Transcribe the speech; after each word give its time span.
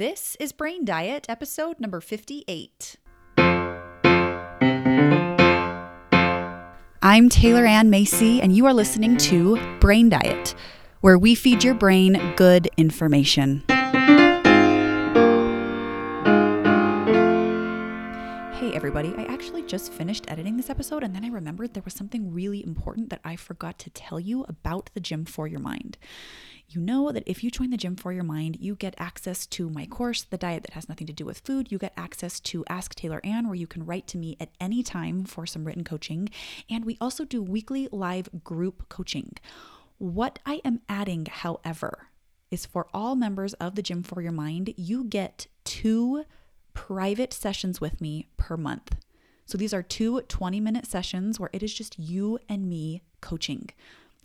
This 0.00 0.34
is 0.40 0.52
Brain 0.52 0.86
Diet, 0.86 1.26
episode 1.28 1.78
number 1.78 2.00
58. 2.00 2.96
I'm 7.02 7.28
Taylor 7.28 7.66
Ann 7.66 7.90
Macy, 7.90 8.40
and 8.40 8.56
you 8.56 8.64
are 8.64 8.72
listening 8.72 9.18
to 9.18 9.58
Brain 9.78 10.08
Diet, 10.08 10.54
where 11.02 11.18
we 11.18 11.34
feed 11.34 11.62
your 11.62 11.74
brain 11.74 12.18
good 12.36 12.70
information. 12.78 13.62
Everybody, 18.90 19.22
I 19.22 19.32
actually 19.32 19.62
just 19.62 19.92
finished 19.92 20.28
editing 20.28 20.56
this 20.56 20.68
episode, 20.68 21.04
and 21.04 21.14
then 21.14 21.24
I 21.24 21.28
remembered 21.28 21.74
there 21.74 21.82
was 21.84 21.94
something 21.94 22.32
really 22.32 22.64
important 22.64 23.10
that 23.10 23.20
I 23.24 23.36
forgot 23.36 23.78
to 23.78 23.90
tell 23.90 24.18
you 24.18 24.44
about 24.48 24.90
the 24.94 25.00
gym 25.00 25.26
for 25.26 25.46
your 25.46 25.60
mind 25.60 25.96
you 26.72 26.80
know 26.80 27.10
that 27.10 27.24
if 27.26 27.42
you 27.42 27.50
join 27.50 27.70
the 27.70 27.76
gym 27.76 27.96
for 27.96 28.12
your 28.12 28.22
mind, 28.22 28.56
you 28.60 28.76
get 28.76 28.94
access 28.96 29.44
to 29.48 29.68
my 29.68 29.86
course, 29.86 30.22
The 30.22 30.38
Diet 30.38 30.62
That 30.62 30.74
Has 30.74 30.88
Nothing 30.88 31.08
to 31.08 31.12
Do 31.12 31.24
with 31.24 31.40
Food. 31.40 31.72
You 31.72 31.78
get 31.78 31.92
access 31.96 32.38
to 32.40 32.64
Ask 32.68 32.94
Taylor 32.94 33.20
Ann, 33.24 33.46
where 33.46 33.56
you 33.56 33.66
can 33.66 33.84
write 33.84 34.06
to 34.08 34.18
me 34.18 34.36
at 34.38 34.50
any 34.60 34.84
time 34.84 35.24
for 35.24 35.46
some 35.46 35.64
written 35.64 35.82
coaching. 35.82 36.30
And 36.68 36.84
we 36.84 36.96
also 37.00 37.24
do 37.24 37.42
weekly 37.42 37.88
live 37.90 38.28
group 38.44 38.88
coaching. 38.88 39.32
What 39.98 40.38
I 40.46 40.60
am 40.64 40.80
adding, 40.88 41.26
however, 41.26 42.06
is 42.52 42.66
for 42.66 42.86
all 42.94 43.16
members 43.16 43.54
of 43.54 43.74
the 43.74 43.82
Gym 43.82 44.04
for 44.04 44.22
Your 44.22 44.30
Mind, 44.30 44.72
you 44.76 45.02
get 45.02 45.48
two 45.64 46.24
private 46.74 47.32
sessions 47.32 47.80
with 47.80 48.00
me 48.00 48.28
per 48.36 48.56
month. 48.56 48.96
So 49.46 49.58
these 49.58 49.74
are 49.74 49.82
two 49.82 50.20
20 50.22 50.60
minute 50.60 50.86
sessions 50.86 51.40
where 51.40 51.50
it 51.52 51.62
is 51.62 51.74
just 51.74 51.98
you 51.98 52.38
and 52.48 52.68
me 52.68 53.02
coaching. 53.20 53.70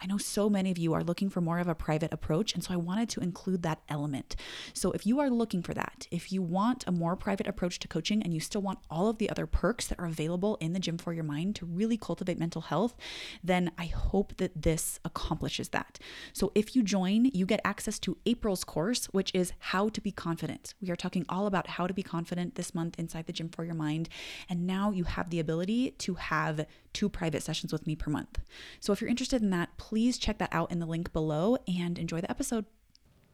I 0.01 0.07
know 0.07 0.17
so 0.17 0.49
many 0.49 0.71
of 0.71 0.77
you 0.77 0.93
are 0.93 1.03
looking 1.03 1.29
for 1.29 1.41
more 1.41 1.59
of 1.59 1.67
a 1.67 1.75
private 1.75 2.13
approach, 2.13 2.53
and 2.53 2.63
so 2.63 2.73
I 2.73 2.77
wanted 2.77 3.09
to 3.09 3.21
include 3.21 3.63
that 3.63 3.81
element. 3.87 4.35
So, 4.73 4.91
if 4.91 5.05
you 5.05 5.19
are 5.19 5.29
looking 5.29 5.61
for 5.61 5.73
that, 5.73 6.07
if 6.11 6.31
you 6.31 6.41
want 6.41 6.83
a 6.85 6.91
more 6.91 7.15
private 7.15 7.47
approach 7.47 7.79
to 7.79 7.87
coaching 7.87 8.21
and 8.21 8.33
you 8.33 8.39
still 8.39 8.61
want 8.61 8.79
all 8.89 9.07
of 9.07 9.17
the 9.19 9.29
other 9.29 9.47
perks 9.47 9.87
that 9.87 9.99
are 9.99 10.05
available 10.05 10.57
in 10.59 10.73
the 10.73 10.79
gym 10.79 10.97
for 10.97 11.13
your 11.13 11.23
mind 11.23 11.55
to 11.57 11.65
really 11.65 11.97
cultivate 11.97 12.37
mental 12.37 12.61
health, 12.61 12.95
then 13.43 13.71
I 13.77 13.85
hope 13.85 14.35
that 14.37 14.61
this 14.61 14.99
accomplishes 15.05 15.69
that. 15.69 15.97
So, 16.33 16.51
if 16.55 16.75
you 16.75 16.83
join, 16.83 17.25
you 17.33 17.45
get 17.45 17.61
access 17.63 17.97
to 17.99 18.17
April's 18.25 18.65
course, 18.65 19.05
which 19.07 19.31
is 19.33 19.53
How 19.59 19.89
to 19.89 20.01
Be 20.01 20.11
Confident. 20.11 20.73
We 20.81 20.91
are 20.91 20.95
talking 20.97 21.25
all 21.29 21.47
about 21.47 21.67
how 21.67 21.87
to 21.87 21.93
be 21.93 22.03
confident 22.03 22.55
this 22.55 22.75
month 22.75 22.99
inside 22.99 23.27
the 23.27 23.33
gym 23.33 23.49
for 23.49 23.63
your 23.63 23.75
mind. 23.75 24.09
And 24.49 24.67
now 24.67 24.91
you 24.91 25.05
have 25.05 25.29
the 25.29 25.39
ability 25.39 25.91
to 25.91 26.15
have 26.15 26.65
two 26.93 27.09
private 27.09 27.43
sessions 27.43 27.73
with 27.73 27.85
me 27.85 27.95
per 27.95 28.09
month. 28.09 28.39
So, 28.79 28.93
if 28.93 29.01
you're 29.01 29.09
interested 29.09 29.41
in 29.41 29.49
that, 29.51 29.77
please 29.89 30.17
check 30.17 30.39
that 30.39 30.49
out 30.51 30.71
in 30.71 30.79
the 30.79 30.85
link 30.87 31.13
below 31.13 31.57
and 31.67 31.99
enjoy 31.99 32.19
the 32.19 32.31
episode. 32.31 32.65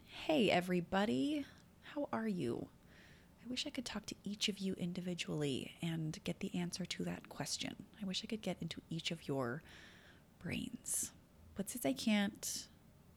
Hey, 0.04 0.52
everybody. 0.52 1.46
How 1.82 2.10
are 2.12 2.28
you? 2.28 2.68
I 3.42 3.50
wish 3.50 3.66
I 3.66 3.70
could 3.70 3.86
talk 3.86 4.06
to 4.08 4.16
each 4.26 4.50
of 4.50 4.60
you 4.60 4.74
individually 4.74 5.72
and 5.82 6.20
get 6.26 6.42
the 6.42 6.54
answer 6.54 6.84
to 6.84 7.06
that 7.06 7.30
question. 7.30 7.74
I 8.02 8.06
wish 8.06 8.22
I 8.22 8.28
could 8.28 8.42
get 8.42 8.58
into 8.60 8.82
each 8.90 9.12
of 9.12 9.30
your 9.30 9.64
brains. 10.44 11.14
But 11.56 11.70
since 11.70 11.86
I 11.86 11.94
can't, 11.94 12.68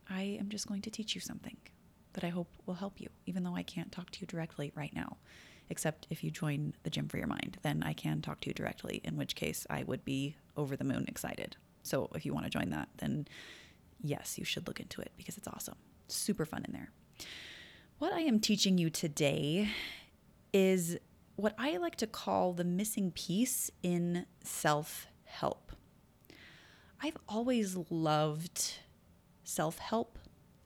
I 0.08 0.38
am 0.38 0.48
just 0.48 0.68
going 0.68 0.82
to 0.82 0.90
teach 0.90 1.16
you 1.16 1.20
something 1.20 1.56
that 2.12 2.22
I 2.22 2.28
hope 2.28 2.52
will 2.66 2.74
help 2.74 3.00
you, 3.00 3.08
even 3.26 3.42
though 3.42 3.56
I 3.56 3.64
can't 3.64 3.90
talk 3.90 4.10
to 4.12 4.20
you 4.20 4.28
directly 4.28 4.70
right 4.76 4.94
now. 4.94 5.16
Except 5.70 6.06
if 6.08 6.22
you 6.22 6.30
join 6.30 6.72
the 6.84 6.90
gym 6.90 7.08
for 7.08 7.18
your 7.18 7.26
mind, 7.26 7.58
then 7.62 7.82
I 7.82 7.94
can 7.94 8.22
talk 8.22 8.42
to 8.42 8.50
you 8.50 8.54
directly, 8.54 9.00
in 9.02 9.16
which 9.16 9.34
case 9.34 9.66
I 9.68 9.82
would 9.82 10.04
be 10.04 10.36
over 10.56 10.76
the 10.76 10.84
moon 10.84 11.06
excited. 11.08 11.56
So 11.84 12.08
if 12.14 12.26
you 12.26 12.34
want 12.34 12.46
to 12.46 12.50
join 12.50 12.70
that, 12.70 12.88
then 12.98 13.28
yes, 14.02 14.38
you 14.38 14.44
should 14.44 14.66
look 14.66 14.80
into 14.80 15.00
it 15.00 15.12
because 15.16 15.38
it's 15.38 15.46
awesome. 15.46 15.76
Super 16.08 16.44
fun 16.44 16.64
in 16.64 16.72
there. 16.72 16.90
What 17.98 18.12
I 18.12 18.20
am 18.20 18.40
teaching 18.40 18.76
you 18.76 18.90
today 18.90 19.70
is 20.52 20.96
what 21.36 21.54
I 21.58 21.76
like 21.76 21.96
to 21.96 22.06
call 22.06 22.52
the 22.52 22.64
missing 22.64 23.10
piece 23.12 23.70
in 23.82 24.26
self 24.42 25.06
help. 25.24 25.72
I've 27.02 27.16
always 27.28 27.76
loved 27.90 28.78
self 29.44 29.78
help. 29.78 30.18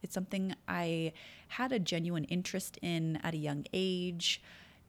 It's 0.02 0.14
something 0.14 0.54
I 0.68 1.12
had 1.48 1.72
a 1.72 1.78
genuine 1.78 2.24
interest 2.24 2.78
in 2.80 3.16
at 3.22 3.34
a 3.34 3.38
young 3.38 3.66
age. 3.72 4.40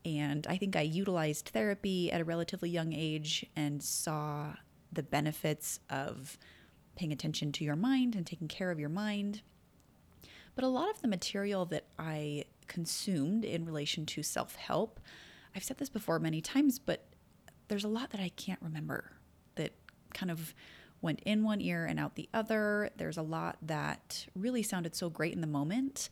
And 0.05 0.45
I 0.47 0.57
think 0.57 0.75
I 0.75 0.81
utilized 0.81 1.49
therapy 1.49 2.11
at 2.11 2.21
a 2.21 2.23
relatively 2.23 2.69
young 2.69 2.93
age 2.93 3.45
and 3.55 3.81
saw 3.81 4.53
the 4.91 5.03
benefits 5.03 5.79
of 5.89 6.37
paying 6.95 7.11
attention 7.11 7.51
to 7.53 7.63
your 7.63 7.75
mind 7.75 8.15
and 8.15 8.25
taking 8.25 8.47
care 8.47 8.71
of 8.71 8.79
your 8.79 8.89
mind. 8.89 9.41
But 10.55 10.63
a 10.63 10.67
lot 10.67 10.89
of 10.89 11.01
the 11.01 11.07
material 11.07 11.65
that 11.67 11.85
I 11.97 12.45
consumed 12.67 13.45
in 13.45 13.65
relation 13.65 14.05
to 14.07 14.23
self 14.23 14.55
help, 14.55 14.99
I've 15.55 15.63
said 15.63 15.77
this 15.77 15.89
before 15.89 16.19
many 16.19 16.41
times, 16.41 16.79
but 16.79 17.05
there's 17.67 17.83
a 17.83 17.89
lot 17.89 18.09
that 18.11 18.19
I 18.19 18.29
can't 18.29 18.61
remember 18.61 19.11
that 19.55 19.73
kind 20.13 20.31
of 20.31 20.53
went 21.01 21.21
in 21.25 21.43
one 21.43 21.61
ear 21.61 21.85
and 21.85 21.99
out 21.99 22.15
the 22.15 22.27
other. 22.33 22.89
There's 22.97 23.17
a 23.17 23.21
lot 23.21 23.57
that 23.61 24.27
really 24.35 24.63
sounded 24.63 24.95
so 24.95 25.09
great 25.09 25.33
in 25.33 25.41
the 25.41 25.47
moment. 25.47 26.09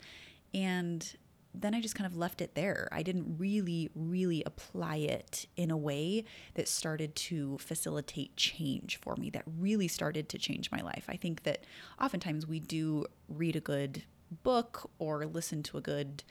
And 0.54 1.14
then 1.60 1.74
I 1.74 1.80
just 1.80 1.94
kind 1.94 2.06
of 2.06 2.16
left 2.16 2.40
it 2.40 2.54
there. 2.54 2.88
I 2.92 3.02
didn't 3.02 3.36
really, 3.38 3.90
really 3.94 4.42
apply 4.44 4.96
it 4.96 5.46
in 5.56 5.70
a 5.70 5.76
way 5.76 6.24
that 6.54 6.68
started 6.68 7.14
to 7.16 7.58
facilitate 7.58 8.36
change 8.36 8.96
for 8.96 9.16
me, 9.16 9.30
that 9.30 9.44
really 9.58 9.88
started 9.88 10.28
to 10.30 10.38
change 10.38 10.70
my 10.70 10.80
life. 10.80 11.06
I 11.08 11.16
think 11.16 11.42
that 11.42 11.64
oftentimes 12.00 12.46
we 12.46 12.60
do 12.60 13.06
read 13.28 13.56
a 13.56 13.60
good 13.60 14.04
book 14.42 14.90
or 14.98 15.26
listen 15.26 15.62
to 15.64 15.78
a 15.78 15.80
good, 15.80 16.22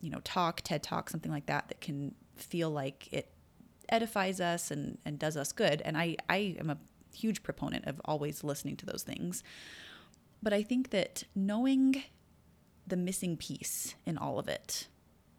you 0.00 0.10
know, 0.10 0.20
talk, 0.24 0.60
TED 0.60 0.82
talk, 0.82 1.10
something 1.10 1.32
like 1.32 1.46
that, 1.46 1.68
that 1.68 1.80
can 1.80 2.14
feel 2.36 2.70
like 2.70 3.08
it 3.12 3.32
edifies 3.88 4.40
us 4.40 4.70
and, 4.70 4.98
and 5.04 5.18
does 5.18 5.36
us 5.36 5.52
good. 5.52 5.82
And 5.84 5.96
I, 5.96 6.16
I 6.28 6.56
am 6.58 6.70
a 6.70 6.78
huge 7.14 7.42
proponent 7.42 7.86
of 7.86 8.00
always 8.04 8.42
listening 8.42 8.76
to 8.76 8.86
those 8.86 9.02
things. 9.02 9.42
But 10.42 10.52
I 10.52 10.62
think 10.62 10.90
that 10.90 11.24
knowing 11.34 12.02
the 12.86 12.96
missing 12.96 13.36
piece 13.36 13.94
in 14.06 14.18
all 14.18 14.38
of 14.38 14.48
it 14.48 14.88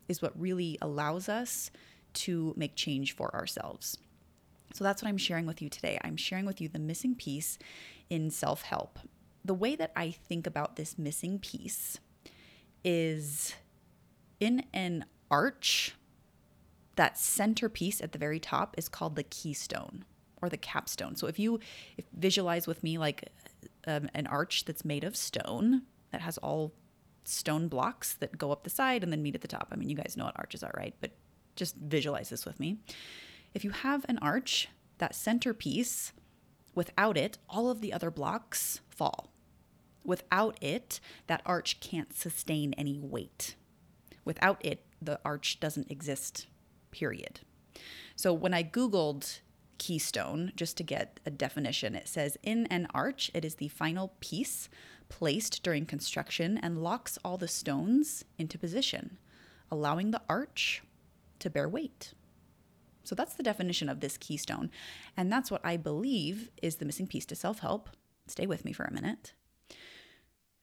is 0.07 0.21
what 0.21 0.39
really 0.39 0.77
allows 0.81 1.29
us 1.29 1.71
to 2.13 2.53
make 2.55 2.75
change 2.75 3.15
for 3.15 3.33
ourselves. 3.33 3.97
So 4.73 4.83
that's 4.83 5.01
what 5.01 5.09
I'm 5.09 5.17
sharing 5.17 5.45
with 5.45 5.61
you 5.61 5.69
today. 5.69 5.99
I'm 6.03 6.17
sharing 6.17 6.45
with 6.45 6.59
you 6.59 6.67
the 6.67 6.79
missing 6.79 7.15
piece 7.15 7.57
in 8.09 8.29
self 8.29 8.63
help. 8.63 8.99
The 9.45 9.53
way 9.53 9.75
that 9.75 9.91
I 9.95 10.11
think 10.11 10.47
about 10.47 10.75
this 10.75 10.97
missing 10.97 11.39
piece 11.39 11.99
is 12.83 13.53
in 14.39 14.63
an 14.73 15.05
arch, 15.29 15.95
that 16.95 17.17
centerpiece 17.17 18.01
at 18.01 18.11
the 18.11 18.19
very 18.19 18.39
top 18.39 18.75
is 18.77 18.87
called 18.87 19.15
the 19.15 19.23
keystone 19.23 20.05
or 20.41 20.49
the 20.49 20.57
capstone. 20.57 21.15
So 21.15 21.27
if 21.27 21.39
you 21.39 21.59
visualize 22.15 22.67
with 22.67 22.83
me 22.83 22.97
like 22.97 23.29
um, 23.87 24.09
an 24.13 24.27
arch 24.27 24.65
that's 24.65 24.85
made 24.85 25.03
of 25.03 25.15
stone 25.15 25.83
that 26.11 26.21
has 26.21 26.37
all 26.37 26.73
stone 27.25 27.67
blocks 27.67 28.13
that 28.13 28.37
go 28.37 28.51
up 28.51 28.63
the 28.63 28.69
side 28.69 29.03
and 29.03 29.11
then 29.11 29.21
meet 29.21 29.35
at 29.35 29.41
the 29.41 29.47
top. 29.47 29.69
I 29.71 29.75
mean, 29.75 29.89
you 29.89 29.95
guys 29.95 30.15
know 30.17 30.25
what 30.25 30.37
arches 30.37 30.63
are, 30.63 30.73
right? 30.75 30.95
But 31.01 31.11
just 31.55 31.75
visualize 31.75 32.29
this 32.29 32.45
with 32.45 32.59
me. 32.59 32.77
If 33.53 33.63
you 33.63 33.71
have 33.71 34.05
an 34.09 34.17
arch, 34.21 34.69
that 34.97 35.15
centerpiece, 35.15 36.11
without 36.75 37.17
it, 37.17 37.37
all 37.49 37.69
of 37.69 37.81
the 37.81 37.93
other 37.93 38.11
blocks 38.11 38.81
fall. 38.89 39.31
Without 40.03 40.57
it, 40.61 40.99
that 41.27 41.41
arch 41.45 41.79
can't 41.79 42.13
sustain 42.13 42.73
any 42.73 42.99
weight. 42.99 43.55
Without 44.25 44.63
it, 44.65 44.85
the 45.01 45.19
arch 45.23 45.59
doesn't 45.59 45.91
exist, 45.91 46.47
period. 46.91 47.41
So 48.15 48.33
when 48.33 48.53
I 48.53 48.63
Googled 48.63 49.39
keystone, 49.77 50.51
just 50.55 50.77
to 50.77 50.83
get 50.83 51.19
a 51.25 51.29
definition, 51.29 51.95
it 51.95 52.07
says 52.07 52.37
in 52.43 52.67
an 52.67 52.87
arch, 52.93 53.31
it 53.33 53.43
is 53.43 53.55
the 53.55 53.67
final 53.67 54.13
piece 54.19 54.69
placed 55.13 55.61
during 55.61 55.85
construction 55.85 56.57
and 56.57 56.81
locks 56.81 57.19
all 57.23 57.37
the 57.37 57.47
stones 57.47 58.25
into 58.39 58.57
position, 58.57 59.19
allowing 59.69 60.09
the 60.09 60.23
arch 60.27 60.81
to 61.37 61.51
bear 61.51 61.69
weight. 61.69 62.15
So 63.03 63.13
that's 63.13 63.35
the 63.35 63.43
definition 63.43 63.89
of 63.89 63.99
this 63.99 64.17
keystone. 64.17 64.71
And 65.15 65.31
that's 65.31 65.51
what 65.51 65.63
I 65.63 65.77
believe 65.77 66.49
is 66.63 66.77
the 66.77 66.85
missing 66.85 67.05
piece 67.05 67.27
to 67.27 67.35
self 67.35 67.59
help. 67.59 67.91
Stay 68.25 68.47
with 68.47 68.65
me 68.65 68.73
for 68.73 68.85
a 68.85 68.91
minute. 68.91 69.33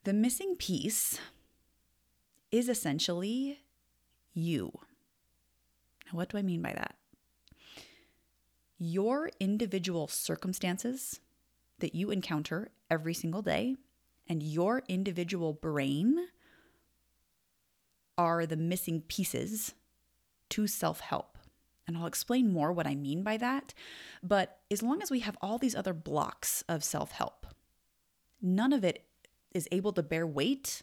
The 0.03 0.13
missing 0.13 0.57
piece 0.57 1.21
is 2.51 2.69
essentially 2.69 3.61
you. 4.35 4.73
Now, 6.07 6.19
what 6.19 6.29
do 6.29 6.39
I 6.39 6.43
mean 6.43 6.61
by 6.61 6.73
that? 6.73 6.97
Your 8.79 9.31
individual 9.39 10.09
circumstances 10.09 11.21
that 11.79 11.95
you 11.95 12.11
encounter 12.11 12.71
every 12.91 13.15
single 13.15 13.43
day 13.43 13.77
and 14.31 14.45
your 14.45 14.85
individual 14.89 15.53
brain 15.53 16.29
are 18.17 18.47
the 18.47 18.57
missing 18.57 19.03
pieces 19.03 19.75
to 20.51 20.69
self 20.69 21.01
help. 21.01 21.37
And 21.87 21.99
I'll 21.99 22.07
explain 22.07 22.53
more 22.53 22.73
what 22.73 22.87
I 22.87 22.95
mean 22.95 23.25
by 23.25 23.37
that. 23.39 23.75
But 24.23 24.61
as 24.71 24.85
long 24.85 25.03
as 25.03 25.11
we 25.11 25.21
have 25.21 25.37
all 25.43 25.59
these 25.59 25.75
other 25.75 25.93
blocks 25.93 26.63
of 26.69 26.85
self 26.85 27.11
help, 27.11 27.45
none 28.41 28.73
of 28.73 28.85
it 28.85 29.05
is 29.53 29.69
able 29.73 29.93
to 29.95 30.03
bear 30.03 30.27
weight 30.27 30.83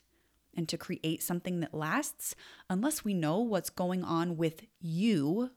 and 0.54 0.68
to 0.68 0.78
create 0.78 1.24
something 1.24 1.62
that 1.62 1.74
lasts 1.74 2.36
unless 2.70 3.06
we 3.06 3.14
know 3.14 3.40
what's 3.40 3.70
going 3.70 4.04
on 4.04 4.36
with 4.36 4.64
you 4.82 5.52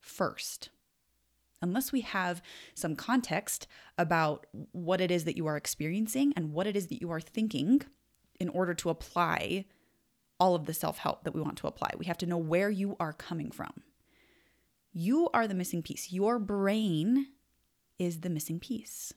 first. 0.00 0.70
Unless 1.62 1.92
we 1.92 2.02
have 2.02 2.42
some 2.74 2.96
context 2.96 3.66
about 3.96 4.46
what 4.72 5.00
it 5.00 5.10
is 5.10 5.24
that 5.24 5.36
you 5.36 5.46
are 5.46 5.56
experiencing 5.56 6.32
and 6.36 6.52
what 6.52 6.66
it 6.66 6.76
is 6.76 6.88
that 6.88 7.00
you 7.00 7.10
are 7.10 7.20
thinking 7.20 7.82
in 8.40 8.48
order 8.48 8.74
to 8.74 8.90
apply 8.90 9.64
all 10.40 10.54
of 10.56 10.66
the 10.66 10.74
self 10.74 10.98
help 10.98 11.22
that 11.24 11.34
we 11.34 11.40
want 11.40 11.56
to 11.58 11.68
apply. 11.68 11.90
We 11.96 12.06
have 12.06 12.18
to 12.18 12.26
know 12.26 12.36
where 12.36 12.68
you 12.68 12.96
are 12.98 13.12
coming 13.12 13.50
from. 13.50 13.82
You 14.92 15.30
are 15.32 15.46
the 15.46 15.54
missing 15.54 15.82
piece. 15.82 16.12
Your 16.12 16.38
brain 16.38 17.28
is 17.98 18.20
the 18.20 18.30
missing 18.30 18.58
piece. 18.58 19.14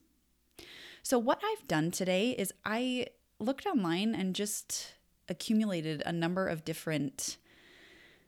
So, 1.01 1.17
what 1.17 1.41
I've 1.43 1.67
done 1.67 1.91
today 1.91 2.31
is 2.31 2.53
I 2.63 3.07
looked 3.39 3.65
online 3.65 4.15
and 4.15 4.35
just 4.35 4.93
accumulated 5.27 6.03
a 6.05 6.11
number 6.11 6.47
of 6.47 6.63
different 6.63 7.37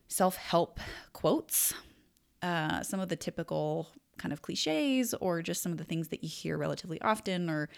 self 0.08 0.36
help 0.36 0.80
quotes, 1.12 1.72
uh, 2.42 2.82
some 2.82 3.00
of 3.00 3.08
the 3.08 3.16
typical 3.16 3.88
kind 4.18 4.32
of 4.32 4.42
cliches, 4.42 5.14
or 5.14 5.42
just 5.42 5.62
some 5.62 5.72
of 5.72 5.78
the 5.78 5.84
things 5.84 6.08
that 6.08 6.22
you 6.22 6.28
hear 6.28 6.58
relatively 6.58 7.00
often. 7.00 7.48
Or 7.48 7.68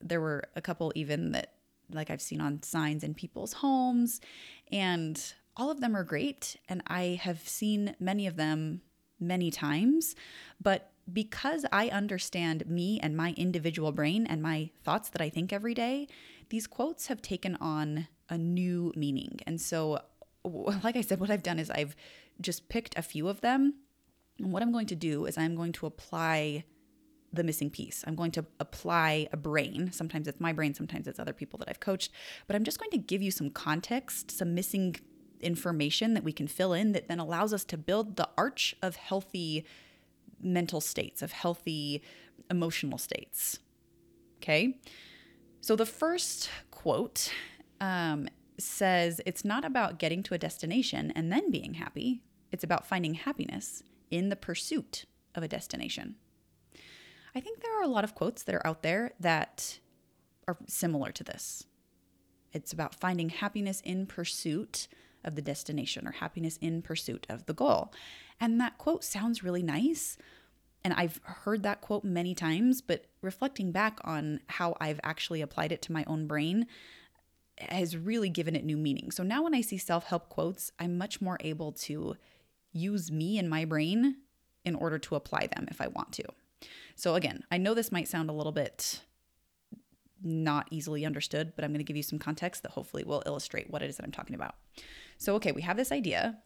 there 0.00 0.20
were 0.20 0.44
a 0.54 0.60
couple 0.60 0.92
even 0.94 1.32
that, 1.32 1.54
like, 1.90 2.10
I've 2.10 2.22
seen 2.22 2.40
on 2.40 2.62
signs 2.62 3.02
in 3.02 3.14
people's 3.14 3.54
homes. 3.54 4.20
And 4.70 5.20
all 5.56 5.70
of 5.70 5.80
them 5.80 5.96
are 5.96 6.04
great. 6.04 6.56
And 6.68 6.82
I 6.86 7.18
have 7.22 7.40
seen 7.48 7.96
many 7.98 8.26
of 8.26 8.36
them 8.36 8.82
many 9.18 9.50
times. 9.50 10.14
But 10.60 10.92
because 11.12 11.64
I 11.72 11.88
understand 11.88 12.68
me 12.68 12.98
and 13.00 13.16
my 13.16 13.32
individual 13.36 13.92
brain 13.92 14.26
and 14.26 14.42
my 14.42 14.70
thoughts 14.82 15.08
that 15.10 15.22
I 15.22 15.30
think 15.30 15.52
every 15.52 15.74
day, 15.74 16.08
these 16.48 16.66
quotes 16.66 17.06
have 17.06 17.22
taken 17.22 17.56
on 17.56 18.08
a 18.28 18.36
new 18.36 18.92
meaning. 18.96 19.40
And 19.46 19.60
so, 19.60 20.00
like 20.44 20.96
I 20.96 21.00
said, 21.00 21.20
what 21.20 21.30
I've 21.30 21.42
done 21.42 21.58
is 21.58 21.70
I've 21.70 21.96
just 22.40 22.68
picked 22.68 22.98
a 22.98 23.02
few 23.02 23.28
of 23.28 23.40
them. 23.40 23.74
And 24.38 24.52
what 24.52 24.62
I'm 24.62 24.72
going 24.72 24.86
to 24.86 24.94
do 24.94 25.26
is 25.26 25.38
I'm 25.38 25.54
going 25.54 25.72
to 25.72 25.86
apply 25.86 26.64
the 27.32 27.44
missing 27.44 27.70
piece. 27.70 28.04
I'm 28.06 28.14
going 28.14 28.30
to 28.32 28.44
apply 28.60 29.28
a 29.32 29.36
brain. 29.36 29.90
Sometimes 29.92 30.28
it's 30.28 30.40
my 30.40 30.52
brain, 30.52 30.74
sometimes 30.74 31.06
it's 31.06 31.18
other 31.18 31.32
people 31.32 31.58
that 31.58 31.68
I've 31.68 31.80
coached, 31.80 32.12
but 32.46 32.56
I'm 32.56 32.64
just 32.64 32.78
going 32.78 32.90
to 32.92 32.98
give 32.98 33.22
you 33.22 33.30
some 33.30 33.50
context, 33.50 34.30
some 34.30 34.54
missing 34.54 34.96
information 35.40 36.14
that 36.14 36.24
we 36.24 36.32
can 36.32 36.48
fill 36.48 36.72
in 36.72 36.92
that 36.92 37.08
then 37.08 37.18
allows 37.18 37.52
us 37.52 37.64
to 37.64 37.76
build 37.76 38.16
the 38.16 38.28
arch 38.38 38.74
of 38.82 38.96
healthy 38.96 39.66
mental 40.40 40.80
states, 40.80 41.22
of 41.22 41.32
healthy 41.32 42.02
emotional 42.50 42.98
states. 42.98 43.58
Okay. 44.38 44.78
So 45.60 45.76
the 45.76 45.86
first 45.86 46.48
quote 46.70 47.32
um, 47.80 48.28
says 48.58 49.20
it's 49.26 49.44
not 49.44 49.64
about 49.64 49.98
getting 49.98 50.22
to 50.24 50.34
a 50.34 50.38
destination 50.38 51.12
and 51.14 51.32
then 51.32 51.50
being 51.50 51.74
happy, 51.74 52.22
it's 52.52 52.64
about 52.64 52.86
finding 52.86 53.14
happiness 53.14 53.82
in 54.10 54.28
the 54.28 54.36
pursuit 54.36 55.04
of 55.34 55.42
a 55.42 55.48
destination. 55.48 56.16
I 57.34 57.40
think 57.40 57.60
there 57.60 57.78
are 57.78 57.84
a 57.84 57.88
lot 57.88 58.04
of 58.04 58.14
quotes 58.14 58.42
that 58.44 58.54
are 58.54 58.66
out 58.66 58.82
there 58.82 59.12
that 59.20 59.78
are 60.48 60.56
similar 60.66 61.12
to 61.12 61.24
this. 61.24 61.64
It's 62.52 62.72
about 62.72 62.94
finding 62.94 63.28
happiness 63.28 63.82
in 63.82 64.06
pursuit 64.06 64.88
of 65.24 65.34
the 65.34 65.42
destination 65.42 66.06
or 66.06 66.12
happiness 66.12 66.56
in 66.58 66.80
pursuit 66.80 67.26
of 67.28 67.44
the 67.46 67.52
goal. 67.52 67.92
And 68.40 68.60
that 68.60 68.78
quote 68.78 69.04
sounds 69.04 69.42
really 69.42 69.62
nice. 69.62 70.16
And 70.84 70.94
I've 70.94 71.20
heard 71.24 71.62
that 71.64 71.80
quote 71.80 72.04
many 72.04 72.34
times, 72.34 72.80
but 72.80 73.06
reflecting 73.20 73.72
back 73.72 73.98
on 74.04 74.40
how 74.46 74.76
I've 74.80 75.00
actually 75.02 75.42
applied 75.42 75.72
it 75.72 75.82
to 75.82 75.92
my 75.92 76.04
own 76.06 76.26
brain 76.26 76.66
has 77.58 77.96
really 77.96 78.28
given 78.28 78.54
it 78.54 78.64
new 78.64 78.76
meaning. 78.76 79.10
So 79.10 79.22
now 79.22 79.42
when 79.42 79.54
I 79.54 79.62
see 79.62 79.78
self 79.78 80.04
help 80.04 80.28
quotes, 80.28 80.70
I'm 80.78 80.96
much 80.96 81.20
more 81.20 81.38
able 81.40 81.72
to 81.72 82.16
use 82.76 83.10
me 83.10 83.38
and 83.38 83.48
my 83.48 83.64
brain 83.64 84.16
in 84.64 84.74
order 84.74 84.98
to 84.98 85.14
apply 85.14 85.48
them 85.54 85.66
if 85.70 85.80
I 85.80 85.88
want 85.88 86.12
to. 86.14 86.24
So 86.94 87.14
again, 87.14 87.44
I 87.50 87.58
know 87.58 87.74
this 87.74 87.92
might 87.92 88.08
sound 88.08 88.30
a 88.30 88.32
little 88.32 88.52
bit 88.52 89.02
not 90.22 90.66
easily 90.70 91.04
understood, 91.04 91.52
but 91.54 91.64
I'm 91.64 91.70
going 91.70 91.78
to 91.78 91.84
give 91.84 91.96
you 91.96 92.02
some 92.02 92.18
context 92.18 92.62
that 92.62 92.72
hopefully 92.72 93.04
will 93.04 93.22
illustrate 93.26 93.70
what 93.70 93.82
it 93.82 93.90
is 93.90 93.96
that 93.96 94.04
I'm 94.04 94.12
talking 94.12 94.34
about. 94.34 94.56
So, 95.18 95.34
okay, 95.36 95.52
we 95.52 95.62
have 95.62 95.76
this 95.76 95.92
idea 95.92 96.38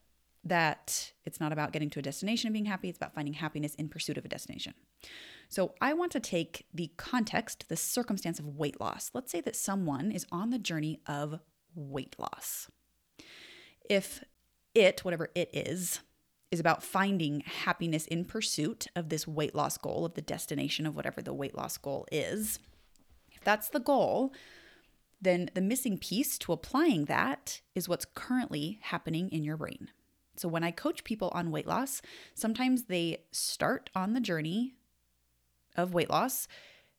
that 0.44 1.12
it's 1.24 1.40
not 1.40 1.52
about 1.52 1.72
getting 1.72 1.90
to 1.90 1.98
a 1.98 2.02
destination 2.02 2.48
and 2.48 2.54
being 2.54 2.64
happy, 2.64 2.88
it's 2.88 2.96
about 2.96 3.14
finding 3.14 3.34
happiness 3.34 3.74
in 3.74 3.88
pursuit 3.88 4.18
of 4.18 4.24
a 4.24 4.28
destination. 4.28 4.74
So, 5.48 5.74
I 5.80 5.92
want 5.92 6.12
to 6.12 6.20
take 6.20 6.66
the 6.74 6.90
context, 6.96 7.68
the 7.68 7.76
circumstance 7.76 8.38
of 8.38 8.46
weight 8.46 8.80
loss. 8.80 9.10
Let's 9.14 9.32
say 9.32 9.40
that 9.42 9.56
someone 9.56 10.10
is 10.10 10.26
on 10.32 10.50
the 10.50 10.58
journey 10.58 11.00
of 11.06 11.40
weight 11.74 12.16
loss. 12.18 12.68
If 13.88 14.24
it, 14.74 15.04
whatever 15.04 15.30
it 15.34 15.50
is, 15.52 16.00
is 16.50 16.61
about 16.61 16.82
finding 16.82 17.41
happiness 17.41 18.06
in 18.06 18.25
pursuit 18.25 18.87
of 18.97 19.08
this 19.08 19.26
weight 19.26 19.55
loss 19.55 19.79
goal, 19.79 20.05
of 20.05 20.14
the 20.14 20.23
destination 20.23 20.87
of 20.87 20.97
whatever 20.97 21.23
the 21.23 21.35
weight 21.35 21.56
loss 21.56 21.76
goal 21.76 22.06
is, 22.11 22.58
if 23.31 23.44
that's 23.44 23.69
the 23.69 23.81
goal, 23.81 24.32
then 25.23 25.50
the 25.55 25.61
missing 25.61 25.99
piece 25.99 26.38
to 26.38 26.52
applying 26.52 27.05
that 27.06 27.61
is 27.75 27.88
what's 27.88 28.06
currently 28.14 28.79
happening 28.82 29.29
in 29.31 29.44
your 29.44 29.56
brain. 29.56 29.91
So 30.37 30.49
when 30.49 30.64
I 30.64 30.70
coach 30.70 31.05
people 31.05 31.31
on 31.35 31.50
weight 31.50 31.67
loss, 31.67 32.00
sometimes 32.35 32.85
they 32.85 33.25
start 33.31 33.91
on 33.94 34.14
the 34.14 34.20
journey 34.20 34.75
of 35.76 35.94
weight 35.94 36.11
loss 36.11 36.49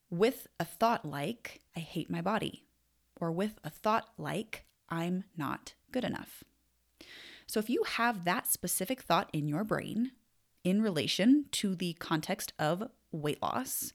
with 0.09 0.47
a 0.59 0.65
thought 0.65 1.05
like, 1.05 1.61
I 1.75 1.79
hate 1.79 2.09
my 2.09 2.21
body, 2.21 2.63
or 3.19 3.31
with 3.31 3.59
a 3.63 3.69
thought 3.69 4.09
like, 4.17 4.65
I'm 4.89 5.23
not 5.35 5.73
good 5.91 6.03
enough. 6.03 6.43
So 7.51 7.59
if 7.59 7.69
you 7.69 7.83
have 7.83 8.23
that 8.23 8.47
specific 8.47 9.01
thought 9.01 9.29
in 9.33 9.49
your 9.49 9.65
brain 9.65 10.11
in 10.63 10.81
relation 10.81 11.47
to 11.51 11.75
the 11.75 11.91
context 11.99 12.53
of 12.57 12.89
weight 13.11 13.41
loss, 13.41 13.91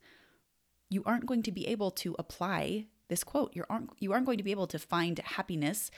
you 0.91 1.03
aren't 1.07 1.25
going 1.25 1.43
to 1.45 1.51
be 1.51 1.67
able 1.67 1.91
to 1.93 2.15
apply 2.19 2.89
this 3.09 3.25
quote. 3.25 3.57
You 3.57 3.65
aren't 3.71 3.93
you 3.99 4.13
aren't 4.13 4.27
going 4.27 4.37
to 4.37 4.45
be 4.45 4.51
able 4.51 4.67
to 4.67 4.79
find 4.79 5.19
happiness 5.21 5.91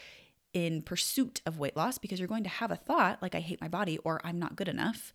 in 0.52 0.82
pursuit 0.82 1.40
of 1.46 1.58
weight 1.58 1.76
loss 1.76 1.98
because 1.98 2.20
you're 2.20 2.28
going 2.28 2.44
to 2.44 2.48
have 2.48 2.70
a 2.70 2.76
thought 2.76 3.20
like 3.20 3.34
I 3.34 3.40
hate 3.40 3.60
my 3.60 3.66
body 3.66 3.98
or 4.04 4.20
I'm 4.22 4.38
not 4.38 4.54
good 4.54 4.68
enough. 4.68 5.12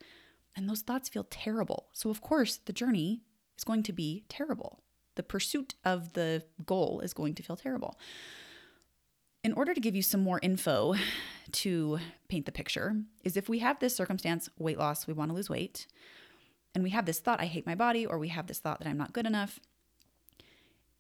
And 0.54 0.70
those 0.70 0.82
thoughts 0.82 1.08
feel 1.08 1.26
terrible. 1.30 1.88
So 1.94 2.10
of 2.10 2.20
course, 2.20 2.58
the 2.58 2.74
journey 2.74 3.22
is 3.58 3.64
going 3.64 3.84
to 3.84 3.94
be 3.94 4.26
terrible. 4.28 4.84
The 5.16 5.24
pursuit 5.24 5.76
of 5.86 6.12
the 6.12 6.44
goal 6.66 7.00
is 7.00 7.14
going 7.14 7.36
to 7.36 7.44
feel 7.44 7.56
terrible. 7.56 7.98
In 9.44 9.54
order 9.54 9.74
to 9.74 9.82
give 9.82 9.96
you 9.96 10.02
some 10.02 10.22
more 10.22 10.40
info 10.42 10.96
to 11.52 12.00
paint 12.30 12.46
the 12.46 12.52
picture, 12.52 12.96
is 13.26 13.36
if 13.36 13.50
we 13.50 13.60
have 13.60 13.80
this 13.80 13.96
circumstance, 13.96 14.50
weight 14.58 14.78
loss, 14.78 15.06
we 15.06 15.14
want 15.14 15.32
to 15.32 15.36
lose 15.36 15.50
weight, 15.50 15.86
and 16.74 16.84
we 16.84 16.92
have 16.92 17.06
this 17.06 17.20
thought, 17.20 17.42
I 17.42 17.46
hate 17.46 17.66
my 17.66 17.76
body, 17.76 18.06
or 18.06 18.18
we 18.18 18.30
have 18.30 18.48
this 18.48 18.60
thought 18.60 18.80
that 18.80 18.88
I'm 18.88 18.98
not 18.98 19.12
good 19.12 19.26
enough, 19.26 19.60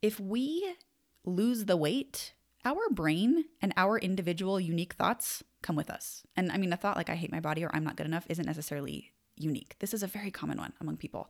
if 0.01 0.19
we 0.19 0.75
lose 1.23 1.65
the 1.65 1.77
weight, 1.77 2.33
our 2.65 2.89
brain 2.91 3.45
and 3.61 3.73
our 3.77 3.97
individual 3.97 4.59
unique 4.59 4.93
thoughts 4.93 5.43
come 5.61 5.77
with 5.77 5.89
us. 5.89 6.23
And 6.35 6.51
I 6.51 6.57
mean, 6.57 6.73
a 6.73 6.77
thought 6.77 6.97
like 6.97 7.09
I 7.09 7.15
hate 7.15 7.31
my 7.31 7.39
body 7.39 7.63
or 7.63 7.73
I'm 7.73 7.85
not 7.85 7.95
good 7.95 8.05
enough 8.05 8.25
isn't 8.29 8.45
necessarily 8.45 9.13
unique. 9.37 9.77
This 9.79 9.93
is 9.93 10.03
a 10.03 10.07
very 10.07 10.31
common 10.31 10.57
one 10.57 10.73
among 10.81 10.97
people. 10.97 11.29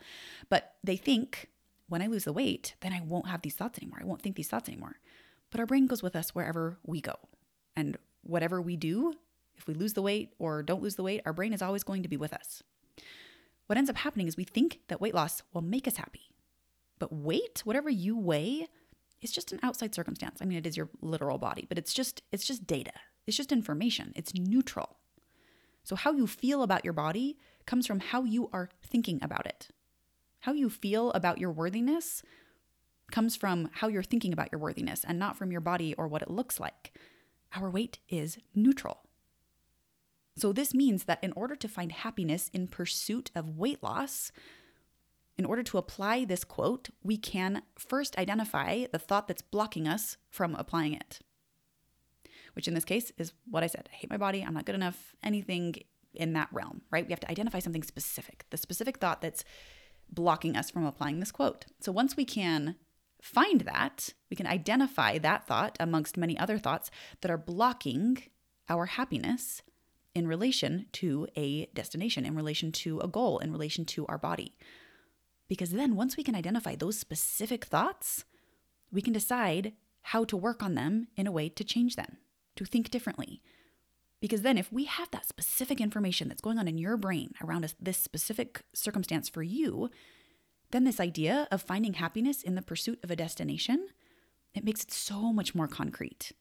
But 0.49 0.73
they 0.83 0.97
think 0.97 1.49
when 1.87 2.01
I 2.01 2.07
lose 2.07 2.23
the 2.23 2.33
weight, 2.33 2.73
then 2.81 2.93
I 2.93 3.01
won't 3.01 3.27
have 3.27 3.43
these 3.43 3.55
thoughts 3.55 3.77
anymore. 3.77 3.99
I 4.01 4.05
won't 4.05 4.21
think 4.21 4.35
these 4.35 4.47
thoughts 4.47 4.67
anymore. 4.67 4.97
But 5.53 5.59
our 5.59 5.67
brain 5.67 5.85
goes 5.85 6.01
with 6.01 6.15
us 6.15 6.33
wherever 6.33 6.79
we 6.83 6.99
go. 6.99 7.13
And 7.75 7.95
whatever 8.23 8.59
we 8.59 8.75
do, 8.75 9.13
if 9.55 9.67
we 9.67 9.75
lose 9.75 9.93
the 9.93 10.01
weight 10.01 10.33
or 10.39 10.63
don't 10.63 10.81
lose 10.81 10.95
the 10.95 11.03
weight, 11.03 11.21
our 11.27 11.31
brain 11.31 11.53
is 11.53 11.61
always 11.61 11.83
going 11.83 12.01
to 12.01 12.09
be 12.09 12.17
with 12.17 12.33
us. 12.33 12.63
What 13.67 13.77
ends 13.77 13.87
up 13.89 13.97
happening 13.97 14.27
is 14.27 14.35
we 14.35 14.45
think 14.45 14.79
that 14.87 14.99
weight 14.99 15.13
loss 15.13 15.43
will 15.53 15.61
make 15.61 15.87
us 15.87 15.97
happy. 15.97 16.31
But 16.97 17.13
weight, 17.13 17.61
whatever 17.65 17.91
you 17.91 18.17
weigh, 18.17 18.67
is 19.21 19.31
just 19.31 19.51
an 19.51 19.59
outside 19.61 19.93
circumstance. 19.93 20.39
I 20.41 20.45
mean, 20.45 20.57
it 20.57 20.65
is 20.65 20.75
your 20.75 20.89
literal 21.01 21.37
body, 21.37 21.67
but 21.69 21.77
it's 21.77 21.93
just 21.93 22.23
it's 22.31 22.47
just 22.47 22.65
data. 22.65 22.93
It's 23.27 23.37
just 23.37 23.51
information. 23.51 24.11
It's 24.15 24.33
neutral. 24.33 24.97
So 25.83 25.95
how 25.95 26.13
you 26.13 26.25
feel 26.25 26.63
about 26.63 26.83
your 26.83 26.93
body 26.93 27.37
comes 27.67 27.85
from 27.85 27.99
how 27.99 28.23
you 28.23 28.49
are 28.53 28.69
thinking 28.81 29.19
about 29.21 29.45
it. 29.45 29.67
How 30.39 30.53
you 30.53 30.71
feel 30.71 31.11
about 31.11 31.37
your 31.37 31.51
worthiness 31.51 32.23
comes 33.13 33.35
from 33.35 33.69
how 33.73 33.87
you're 33.87 34.03
thinking 34.03 34.33
about 34.33 34.49
your 34.51 34.59
worthiness 34.59 35.05
and 35.07 35.19
not 35.19 35.37
from 35.37 35.51
your 35.51 35.61
body 35.61 35.93
or 35.93 36.07
what 36.07 36.23
it 36.23 36.31
looks 36.31 36.59
like. 36.59 36.97
Our 37.55 37.69
weight 37.69 37.99
is 38.09 38.39
neutral. 38.55 39.01
So, 40.35 40.51
this 40.51 40.73
means 40.73 41.03
that 41.03 41.23
in 41.23 41.31
order 41.33 41.55
to 41.55 41.67
find 41.67 41.91
happiness 41.91 42.49
in 42.53 42.67
pursuit 42.67 43.29
of 43.35 43.55
weight 43.55 43.83
loss, 43.83 44.31
in 45.37 45.45
order 45.45 45.61
to 45.61 45.77
apply 45.77 46.25
this 46.25 46.43
quote, 46.43 46.89
we 47.03 47.17
can 47.17 47.61
first 47.77 48.17
identify 48.17 48.85
the 48.91 48.97
thought 48.97 49.27
that's 49.27 49.43
blocking 49.43 49.87
us 49.87 50.17
from 50.31 50.55
applying 50.55 50.93
it, 50.93 51.19
which 52.53 52.67
in 52.67 52.73
this 52.73 52.83
case 52.83 53.11
is 53.19 53.33
what 53.47 53.63
I 53.63 53.67
said 53.67 53.89
I 53.93 53.95
hate 53.95 54.09
my 54.09 54.17
body, 54.17 54.41
I'm 54.41 54.55
not 54.55 54.65
good 54.65 54.75
enough, 54.75 55.15
anything 55.21 55.75
in 56.15 56.33
that 56.33 56.49
realm, 56.51 56.81
right? 56.89 57.05
We 57.05 57.11
have 57.11 57.19
to 57.19 57.29
identify 57.31 57.59
something 57.59 57.83
specific, 57.83 58.45
the 58.49 58.57
specific 58.57 58.97
thought 58.97 59.21
that's 59.21 59.43
blocking 60.09 60.57
us 60.57 60.71
from 60.71 60.85
applying 60.85 61.19
this 61.19 61.31
quote. 61.31 61.65
So 61.79 61.91
once 61.91 62.17
we 62.17 62.25
can 62.25 62.75
find 63.23 63.61
that, 63.61 64.13
we 64.29 64.35
can 64.35 64.45
identify 64.45 65.17
that 65.17 65.47
thought 65.47 65.77
amongst 65.79 66.17
many 66.17 66.37
other 66.37 66.57
thoughts 66.57 66.91
that 67.21 67.31
are 67.31 67.37
blocking 67.37 68.21
our 68.67 68.85
happiness 68.85 69.61
in 70.13 70.27
relation 70.27 70.87
to 70.91 71.25
a 71.37 71.67
destination, 71.67 72.25
in 72.25 72.35
relation 72.35 72.71
to 72.73 72.99
a 72.99 73.07
goal, 73.07 73.39
in 73.39 73.51
relation 73.51 73.85
to 73.85 74.05
our 74.07 74.17
body. 74.17 74.57
Because 75.47 75.71
then, 75.71 75.95
once 75.95 76.17
we 76.17 76.23
can 76.23 76.35
identify 76.35 76.75
those 76.75 76.99
specific 76.99 77.63
thoughts, 77.63 78.25
we 78.91 79.01
can 79.01 79.13
decide 79.13 79.71
how 80.01 80.25
to 80.25 80.35
work 80.35 80.61
on 80.61 80.75
them 80.75 81.07
in 81.15 81.25
a 81.25 81.31
way 81.31 81.47
to 81.47 81.63
change 81.63 81.95
them, 81.95 82.17
to 82.57 82.65
think 82.65 82.91
differently. 82.91 83.41
Because 84.19 84.41
then, 84.41 84.57
if 84.57 84.71
we 84.71 84.83
have 84.83 85.09
that 85.11 85.27
specific 85.27 85.79
information 85.79 86.27
that's 86.27 86.41
going 86.41 86.59
on 86.59 86.67
in 86.67 86.77
your 86.77 86.97
brain 86.97 87.33
around 87.41 87.63
a, 87.63 87.69
this 87.79 87.97
specific 87.97 88.63
circumstance 88.73 89.29
for 89.29 89.43
you, 89.43 89.89
then 90.73 90.83
this 90.83 90.99
idea 90.99 91.47
of 91.51 91.61
finding 91.61 91.93
happiness 91.93 92.41
in 92.41 92.55
the 92.55 92.61
pursuit 92.61 92.99
of 93.03 93.11
a 93.11 93.15
destination, 93.15 93.87
it 94.53 94.65
makes 94.65 94.83
it 94.83 94.91
so 94.91 95.31
much 95.31 95.55
more 95.55 95.67
concrete 95.67 96.33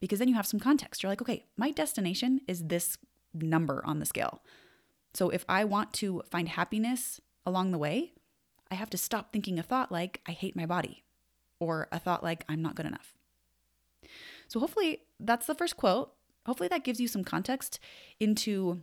because 0.00 0.18
then 0.18 0.28
you 0.28 0.34
have 0.34 0.46
some 0.46 0.60
context. 0.60 1.02
You're 1.02 1.10
like, 1.10 1.22
okay, 1.22 1.46
my 1.56 1.70
destination 1.70 2.40
is 2.46 2.64
this 2.64 2.98
number 3.32 3.82
on 3.86 4.00
the 4.00 4.06
scale. 4.06 4.42
So 5.14 5.30
if 5.30 5.44
I 5.48 5.64
want 5.64 5.92
to 5.94 6.22
find 6.30 6.48
happiness 6.48 7.20
along 7.46 7.70
the 7.70 7.78
way, 7.78 8.12
I 8.70 8.74
have 8.74 8.90
to 8.90 8.98
stop 8.98 9.32
thinking 9.32 9.58
a 9.58 9.62
thought 9.62 9.92
like, 9.92 10.20
I 10.26 10.32
hate 10.32 10.56
my 10.56 10.66
body, 10.66 11.04
or 11.60 11.88
a 11.92 11.98
thought 11.98 12.22
like, 12.22 12.44
I'm 12.48 12.60
not 12.60 12.74
good 12.74 12.86
enough. 12.86 13.14
So 14.48 14.60
hopefully 14.60 15.02
that's 15.20 15.46
the 15.46 15.54
first 15.54 15.76
quote. 15.76 16.12
Hopefully 16.44 16.68
that 16.68 16.84
gives 16.84 17.00
you 17.00 17.08
some 17.08 17.24
context 17.24 17.78
into 18.20 18.82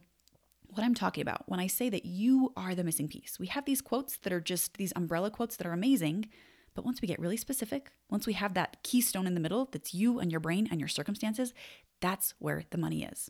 what 0.74 0.84
I'm 0.84 0.96
talking 0.96 1.22
about 1.22 1.44
when 1.48 1.60
I 1.60 1.68
say 1.68 1.90
that 1.90 2.06
you 2.06 2.54
are 2.56 2.74
the 2.74 2.84
missing 2.84 3.08
piece. 3.08 3.38
We 3.40 3.48
have 3.48 3.66
these 3.66 3.82
quotes 3.82 4.18
that 4.18 4.32
are 4.32 4.40
just 4.40 4.78
these 4.78 4.94
umbrella 4.96 5.30
quotes 5.30 5.58
that 5.58 5.68
are 5.68 5.74
amazing, 5.74 6.30
but 6.74 6.86
once 6.86 7.02
we 7.02 7.08
get 7.08 7.20
really 7.20 7.38
specific, 7.38 7.92
once 8.10 8.26
we 8.26 8.34
have 8.34 8.54
that 8.54 8.82
keystone 8.84 9.28
in 9.28 9.34
the 9.34 9.42
middle 9.42 9.68
that's 9.72 9.94
you 9.94 10.20
and 10.20 10.32
your 10.32 10.40
brain 10.40 10.68
and 10.72 10.80
your 10.80 10.88
circumstances, 10.88 11.54
that's 12.00 12.34
where 12.40 12.64
the 12.70 12.78
money 12.78 13.04
is. 13.04 13.30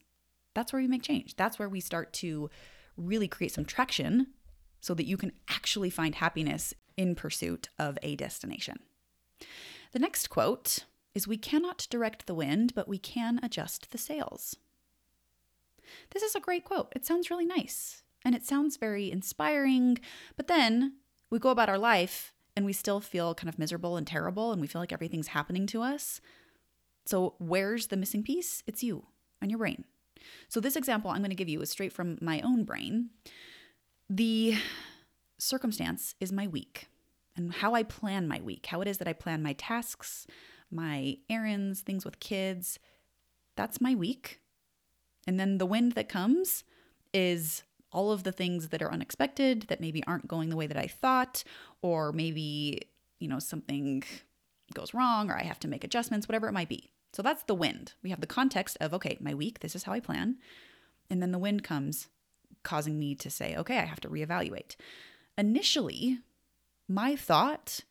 That's 0.54 0.72
where 0.72 0.82
we 0.82 0.88
make 0.88 1.02
change. 1.02 1.36
That's 1.36 1.58
where 1.58 1.70
we 1.70 1.80
start 1.80 2.14
to 2.14 2.50
really 2.96 3.28
create 3.28 3.54
some 3.54 3.66
traction 3.66 4.28
so 4.80 4.94
that 4.94 5.08
you 5.08 5.18
can 5.18 5.32
actually 5.50 5.90
find 5.90 6.16
happiness 6.16 6.74
in 6.98 7.16
pursuit 7.16 7.70
of 7.80 7.98
a 8.04 8.16
destination. 8.16 8.80
The 9.92 10.00
next 10.00 10.30
quote 10.30 10.86
is 11.16 11.28
We 11.28 11.38
cannot 11.38 11.88
direct 11.90 12.28
the 12.28 12.36
wind, 12.36 12.74
but 12.76 12.88
we 12.88 12.98
can 12.98 13.40
adjust 13.42 13.92
the 13.92 13.98
sails. 13.98 14.56
This 16.12 16.24
is 16.24 16.36
a 16.36 16.40
great 16.40 16.64
quote. 16.64 16.92
It 16.96 17.06
sounds 17.06 17.30
really 17.30 17.46
nice 17.46 18.04
and 18.24 18.36
it 18.36 18.46
sounds 18.46 18.78
very 18.78 19.12
inspiring, 19.12 19.98
but 20.36 20.48
then 20.48 20.94
we 21.30 21.40
go 21.40 21.50
about 21.50 21.70
our 21.70 21.78
life 21.78 22.34
and 22.56 22.66
we 22.66 22.74
still 22.74 23.00
feel 23.00 23.34
kind 23.34 23.50
of 23.50 23.58
miserable 23.58 23.98
and 23.98 24.06
terrible 24.06 24.52
and 24.52 24.62
we 24.62 24.68
feel 24.68 24.82
like 24.82 24.94
everything's 24.94 25.28
happening 25.28 25.66
to 25.68 25.82
us. 25.82 26.22
So, 27.06 27.36
where's 27.40 27.88
the 27.88 27.98
missing 27.98 28.24
piece? 28.24 28.64
It's 28.68 28.84
you 28.84 29.08
and 29.42 29.50
your 29.50 29.58
brain. 29.58 29.86
So, 30.50 30.60
this 30.60 30.76
example 30.76 31.10
I'm 31.10 31.20
going 31.20 31.30
to 31.30 31.36
give 31.36 31.50
you 31.50 31.62
is 31.62 31.70
straight 31.70 31.94
from 31.94 32.18
my 32.22 32.42
own 32.42 32.64
brain. 32.64 33.10
The 34.10 34.58
circumstance 35.40 36.16
is 36.20 36.32
my 36.32 36.48
week 36.48 36.90
and 37.36 37.54
how 37.54 37.74
I 37.74 37.84
plan 37.84 38.28
my 38.28 38.42
week, 38.42 38.66
how 38.68 38.82
it 38.82 38.88
is 38.88 38.98
that 38.98 39.08
I 39.08 39.14
plan 39.14 39.42
my 39.42 39.54
tasks, 39.54 40.28
my 40.70 41.18
errands, 41.30 41.82
things 41.82 42.06
with 42.06 42.20
kids. 42.20 42.78
That's 43.56 43.82
my 43.82 43.96
week. 43.96 44.41
And 45.28 45.40
then 45.40 45.58
the 45.58 45.66
wind 45.66 45.94
that 45.94 46.10
comes 46.10 46.63
is 47.13 47.63
all 47.92 48.12
of 48.12 48.24
the 48.24 48.32
things 48.32 48.70
that 48.70 48.82
are 48.82 48.92
unexpected 48.92 49.63
that 49.63 49.82
maybe 49.82 50.04
aren't 50.06 50.28
going 50.28 50.50
the 50.50 50.56
way 50.56 50.68
that 50.68 50.78
I 50.78 50.88
thought, 50.88 51.44
or 51.82 52.12
maybe, 52.12 52.82
you 53.20 53.28
know, 53.28 53.40
something 53.40 54.04
goes 54.74 54.94
wrong 54.94 55.30
or 55.30 55.36
I 55.36 55.44
have 55.44 55.60
to 55.60 55.68
make 55.68 55.84
adjustments, 55.84 56.28
whatever 56.28 56.48
it 56.48 56.54
might 56.54 56.70
be. 56.70 56.92
So 57.13 57.22
that's 57.22 57.44
the 57.44 57.54
wind. 57.54 57.94
We 58.01 58.10
have 58.12 58.22
the 58.22 58.28
context 58.28 58.78
of, 58.80 58.94
okay, 58.94 59.18
my 59.20 59.34
week, 59.34 59.60
this 59.60 59.75
is 59.75 59.84
how 59.84 59.92
I 59.92 60.00
plan. 60.00 60.38
And 61.10 61.22
then 61.22 61.34
the 61.34 61.40
wind 61.40 61.63
comes, 61.63 62.08
causing 62.63 62.98
me 62.98 63.16
to 63.16 63.30
say, 63.30 63.56
okay, 63.58 63.80
I 63.80 63.86
have 63.86 64.00
to 64.01 64.10
reevaluate. 64.10 64.78
Initially, 65.38 66.20
my 66.88 67.18
thought 67.18 67.82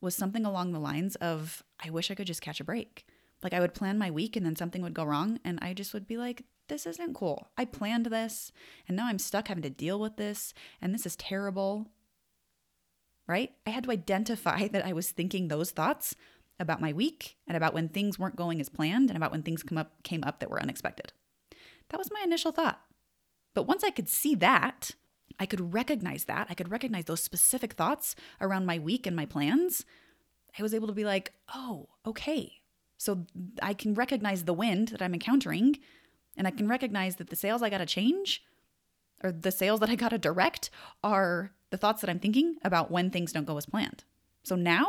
was 0.00 0.14
something 0.14 0.46
along 0.46 0.72
the 0.72 0.78
lines 0.78 1.16
of, 1.16 1.64
I 1.84 1.90
wish 1.90 2.10
I 2.10 2.14
could 2.14 2.28
just 2.28 2.42
catch 2.42 2.60
a 2.60 2.64
break. 2.64 3.04
Like 3.42 3.52
I 3.52 3.58
would 3.58 3.74
plan 3.74 3.98
my 3.98 4.12
week 4.12 4.36
and 4.36 4.46
then 4.46 4.54
something 4.54 4.82
would 4.82 4.94
go 4.94 5.04
wrong, 5.04 5.40
and 5.44 5.58
I 5.60 5.74
just 5.74 5.92
would 5.92 6.06
be 6.06 6.16
like, 6.16 6.44
this 6.68 6.86
isn't 6.86 7.14
cool. 7.14 7.48
I 7.56 7.64
planned 7.64 8.06
this 8.06 8.52
and 8.86 8.96
now 8.96 9.06
I'm 9.06 9.18
stuck 9.18 9.48
having 9.48 9.62
to 9.62 9.70
deal 9.70 9.98
with 9.98 10.16
this 10.16 10.54
and 10.80 10.94
this 10.94 11.06
is 11.06 11.16
terrible. 11.16 11.88
Right? 13.26 13.52
I 13.66 13.70
had 13.70 13.84
to 13.84 13.90
identify 13.90 14.68
that 14.72 14.86
I 14.86 14.92
was 14.92 15.10
thinking 15.10 15.48
those 15.48 15.70
thoughts 15.70 16.14
about 16.60 16.80
my 16.80 16.92
week 16.92 17.36
and 17.46 17.56
about 17.56 17.74
when 17.74 17.88
things 17.88 18.18
weren't 18.18 18.36
going 18.36 18.60
as 18.60 18.68
planned 18.68 19.10
and 19.10 19.16
about 19.16 19.30
when 19.30 19.42
things 19.42 19.62
come 19.62 19.78
up 19.78 20.02
came 20.02 20.24
up 20.24 20.40
that 20.40 20.50
were 20.50 20.60
unexpected. 20.60 21.12
That 21.90 21.98
was 21.98 22.10
my 22.10 22.20
initial 22.24 22.52
thought. 22.52 22.80
But 23.54 23.66
once 23.66 23.84
I 23.84 23.90
could 23.90 24.08
see 24.08 24.34
that, 24.36 24.90
I 25.38 25.46
could 25.46 25.72
recognize 25.72 26.24
that. 26.24 26.48
I 26.50 26.54
could 26.54 26.70
recognize 26.70 27.04
those 27.04 27.22
specific 27.22 27.74
thoughts 27.74 28.14
around 28.40 28.66
my 28.66 28.78
week 28.78 29.06
and 29.06 29.14
my 29.14 29.24
plans. 29.24 29.84
I 30.58 30.62
was 30.62 30.74
able 30.74 30.88
to 30.88 30.92
be 30.92 31.04
like, 31.04 31.32
"Oh, 31.54 31.88
okay. 32.04 32.60
So 32.96 33.26
I 33.62 33.74
can 33.74 33.94
recognize 33.94 34.44
the 34.44 34.52
wind 34.52 34.88
that 34.88 35.02
I'm 35.02 35.14
encountering 35.14 35.78
and 36.38 36.46
I 36.46 36.52
can 36.52 36.68
recognize 36.68 37.16
that 37.16 37.28
the 37.28 37.36
sails 37.36 37.62
I 37.62 37.68
got 37.68 37.78
to 37.78 37.86
change 37.86 38.42
or 39.22 39.32
the 39.32 39.50
sails 39.50 39.80
that 39.80 39.90
I 39.90 39.96
got 39.96 40.10
to 40.10 40.18
direct 40.18 40.70
are 41.02 41.52
the 41.70 41.76
thoughts 41.76 42.00
that 42.00 42.08
I'm 42.08 42.20
thinking 42.20 42.56
about 42.64 42.90
when 42.90 43.10
things 43.10 43.32
don't 43.32 43.46
go 43.46 43.58
as 43.58 43.66
planned. 43.66 44.04
So 44.44 44.54
now 44.56 44.86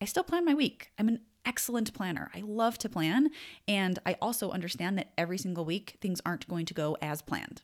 I 0.00 0.04
still 0.04 0.22
plan 0.22 0.44
my 0.44 0.54
week. 0.54 0.92
I'm 0.98 1.08
an 1.08 1.20
excellent 1.44 1.92
planner. 1.92 2.30
I 2.34 2.42
love 2.44 2.78
to 2.78 2.88
plan. 2.88 3.30
And 3.66 3.98
I 4.06 4.16
also 4.22 4.50
understand 4.50 4.96
that 4.96 5.12
every 5.18 5.36
single 5.36 5.64
week 5.64 5.96
things 6.00 6.20
aren't 6.24 6.48
going 6.48 6.66
to 6.66 6.74
go 6.74 6.96
as 7.02 7.20
planned. 7.20 7.62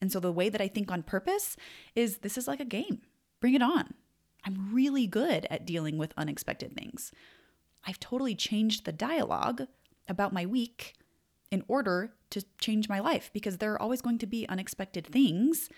And 0.00 0.12
so 0.12 0.20
the 0.20 0.32
way 0.32 0.48
that 0.48 0.60
I 0.60 0.68
think 0.68 0.90
on 0.90 1.02
purpose 1.02 1.56
is 1.94 2.18
this 2.18 2.36
is 2.36 2.48
like 2.48 2.60
a 2.60 2.64
game. 2.64 3.02
Bring 3.40 3.54
it 3.54 3.62
on. 3.62 3.94
I'm 4.44 4.74
really 4.74 5.06
good 5.06 5.46
at 5.50 5.66
dealing 5.66 5.96
with 5.96 6.12
unexpected 6.16 6.76
things. 6.76 7.12
I've 7.84 8.00
totally 8.00 8.34
changed 8.34 8.84
the 8.84 8.92
dialogue 8.92 9.62
about 10.08 10.32
my 10.32 10.44
week 10.44 10.94
in 11.56 11.64
order 11.68 12.12
to 12.28 12.44
change 12.58 12.86
my 12.86 13.00
life 13.00 13.30
because 13.32 13.56
there 13.56 13.72
are 13.72 13.80
always 13.80 14.02
going 14.02 14.18
to 14.18 14.26
be 14.26 14.46
unexpected 14.46 15.06
things. 15.06 15.70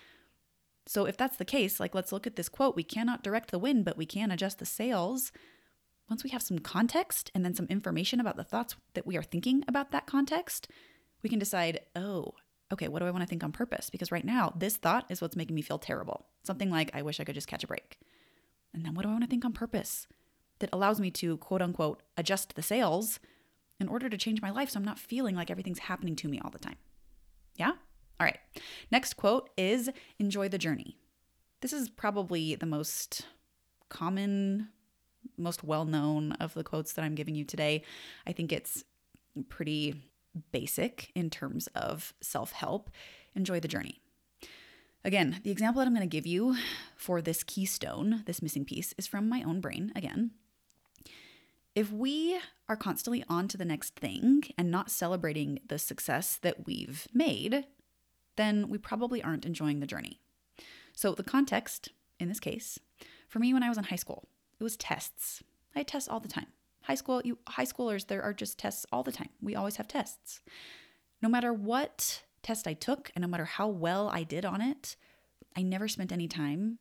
So, 0.87 1.05
if 1.05 1.17
that's 1.17 1.37
the 1.37 1.45
case, 1.45 1.79
like 1.79 1.95
let's 1.95 2.11
look 2.11 2.27
at 2.27 2.35
this 2.35 2.49
quote 2.49 2.75
we 2.75 2.83
cannot 2.83 3.23
direct 3.23 3.53
the 3.53 3.61
wind, 3.61 3.85
but 3.85 3.97
we 3.97 4.05
can 4.05 4.33
adjust 4.33 4.59
the 4.59 4.67
sails. 4.67 5.31
Once 6.11 6.25
we 6.25 6.31
have 6.31 6.43
some 6.43 6.59
context 6.59 7.31
and 7.33 7.45
then 7.45 7.55
some 7.55 7.67
information 7.67 8.19
about 8.19 8.37
the 8.37 8.43
thoughts 8.43 8.75
that 8.95 9.07
we 9.07 9.17
are 9.17 9.23
thinking 9.23 9.63
about 9.69 9.93
that 9.93 10.07
context, 10.07 10.67
we 11.23 11.31
can 11.31 11.39
decide, 11.39 11.79
oh, 11.95 12.33
okay, 12.73 12.89
what 12.89 12.99
do 12.99 13.07
I 13.07 13.13
want 13.13 13.23
to 13.23 13.29
think 13.29 13.45
on 13.45 13.53
purpose? 13.53 13.89
Because 13.89 14.11
right 14.11 14.25
now, 14.25 14.53
this 14.57 14.79
thought 14.79 15.07
is 15.11 15.21
what's 15.21 15.37
making 15.37 15.55
me 15.55 15.63
feel 15.63 15.79
terrible. 15.79 16.27
Something 16.43 16.71
like, 16.71 16.91
I 16.93 17.03
wish 17.03 17.21
I 17.21 17.25
could 17.25 17.37
just 17.37 17.47
catch 17.47 17.63
a 17.63 17.69
break. 17.69 17.99
And 18.75 18.85
then 18.85 18.95
what 18.95 19.03
do 19.03 19.11
I 19.11 19.13
want 19.13 19.23
to 19.23 19.31
think 19.31 19.45
on 19.45 19.53
purpose 19.53 20.09
that 20.59 20.71
allows 20.73 20.99
me 20.99 21.13
to 21.13 21.37
quote 21.37 21.63
unquote 21.63 22.03
adjust 22.17 22.57
the 22.57 22.63
sails 22.63 23.21
in 23.81 23.89
order 23.89 24.09
to 24.09 24.17
change 24.17 24.43
my 24.43 24.51
life 24.51 24.71
so 24.71 24.79
I'm 24.79 24.85
not 24.85 24.99
feeling 24.99 25.35
like 25.35 25.51
everything's 25.51 25.79
happening 25.81 26.17
to 26.17 26.29
me 26.29 26.41
all 26.43 26.51
the 26.51 26.59
time. 26.59 26.77
Yeah? 27.57 27.73
All 28.21 28.25
right. 28.25 28.39
Next 28.91 29.15
quote 29.15 29.51
is 29.57 29.91
enjoy 30.19 30.49
the 30.49 30.59
journey. 30.59 30.97
This 31.61 31.73
is 31.73 31.89
probably 31.89 32.55
the 32.55 32.67
most 32.67 33.27
common, 33.89 34.69
most 35.37 35.65
well 35.65 35.85
known 35.85 36.33
of 36.33 36.55
the 36.55 36.65
quotes 36.65 36.93
that 36.93 37.03
I'm 37.03 37.15
giving 37.15 37.35
you 37.35 37.45
today. 37.45 37.83
I 38.27 38.33
think 38.33 38.53
it's 38.53 38.85
pretty 39.49 40.03
basic 40.53 41.11
in 41.15 41.31
terms 41.31 41.69
of 41.69 42.13
self 42.21 42.53
help. 42.53 42.91
Enjoy 43.35 43.61
the 43.61 43.69
journey. 43.69 44.01
Again, 45.05 45.41
the 45.45 45.51
example 45.51 45.81
that 45.81 45.87
I'm 45.87 45.95
going 45.95 46.09
to 46.09 46.17
give 46.17 46.27
you 46.27 46.57
for 46.97 47.23
this 47.23 47.45
keystone, 47.45 48.25
this 48.27 48.43
missing 48.43 48.65
piece, 48.65 48.95
is 48.99 49.07
from 49.07 49.29
my 49.29 49.43
own 49.43 49.61
brain 49.61 49.93
again. 49.95 50.33
If 51.79 51.93
we 51.93 52.37
are 52.69 52.75
constantly 52.75 53.23
on 53.29 53.47
to 53.47 53.57
the 53.57 53.65
next 53.65 53.95
thing 53.95 54.43
and 54.59 54.69
not 54.69 54.91
celebrating 54.91 55.61
the 55.69 55.79
success 55.79 56.37
that 56.43 56.67
we've 56.67 57.07
made, 57.15 57.67
then 58.35 58.69
we 58.69 58.79
probably 58.79 59.23
aren't 59.23 59.47
enjoying 59.47 59.79
the 59.79 59.87
journey. 59.87 60.19
So, 60.93 61.15
the 61.15 61.23
context 61.23 61.91
in 62.19 62.27
this 62.27 62.41
case, 62.41 62.81
for 63.29 63.39
me 63.39 63.55
when 63.55 63.63
I 63.63 63.69
was 63.69 63.79
in 63.79 63.85
high 63.85 63.95
school, 63.95 64.27
it 64.59 64.65
was 64.65 64.77
tests. 64.77 65.45
I 65.77 65.79
had 65.79 65.87
tests 65.87 66.09
all 66.09 66.19
the 66.19 66.27
time. 66.27 66.49
High 66.83 66.97
school, 66.97 67.23
you 67.25 67.39
high 67.47 67.65
schoolers, 67.65 68.09
there 68.09 68.25
are 68.25 68.35
just 68.35 68.59
tests 68.59 68.85
all 68.91 69.05
the 69.05 69.13
time. 69.13 69.29
We 69.41 69.55
always 69.55 69.77
have 69.77 69.87
tests. 69.87 70.41
No 71.23 71.29
matter 71.29 71.53
what 71.53 72.25
test 72.43 72.67
I 72.67 72.73
took 72.75 73.13
and 73.15 73.23
no 73.23 73.29
matter 73.29 73.45
how 73.45 73.69
well 73.69 74.09
I 74.09 74.25
did 74.25 74.45
on 74.45 74.61
it, 74.61 74.97
I 75.57 75.63
never 75.63 75.87
spent 75.87 76.11
any 76.11 76.27
time 76.27 76.81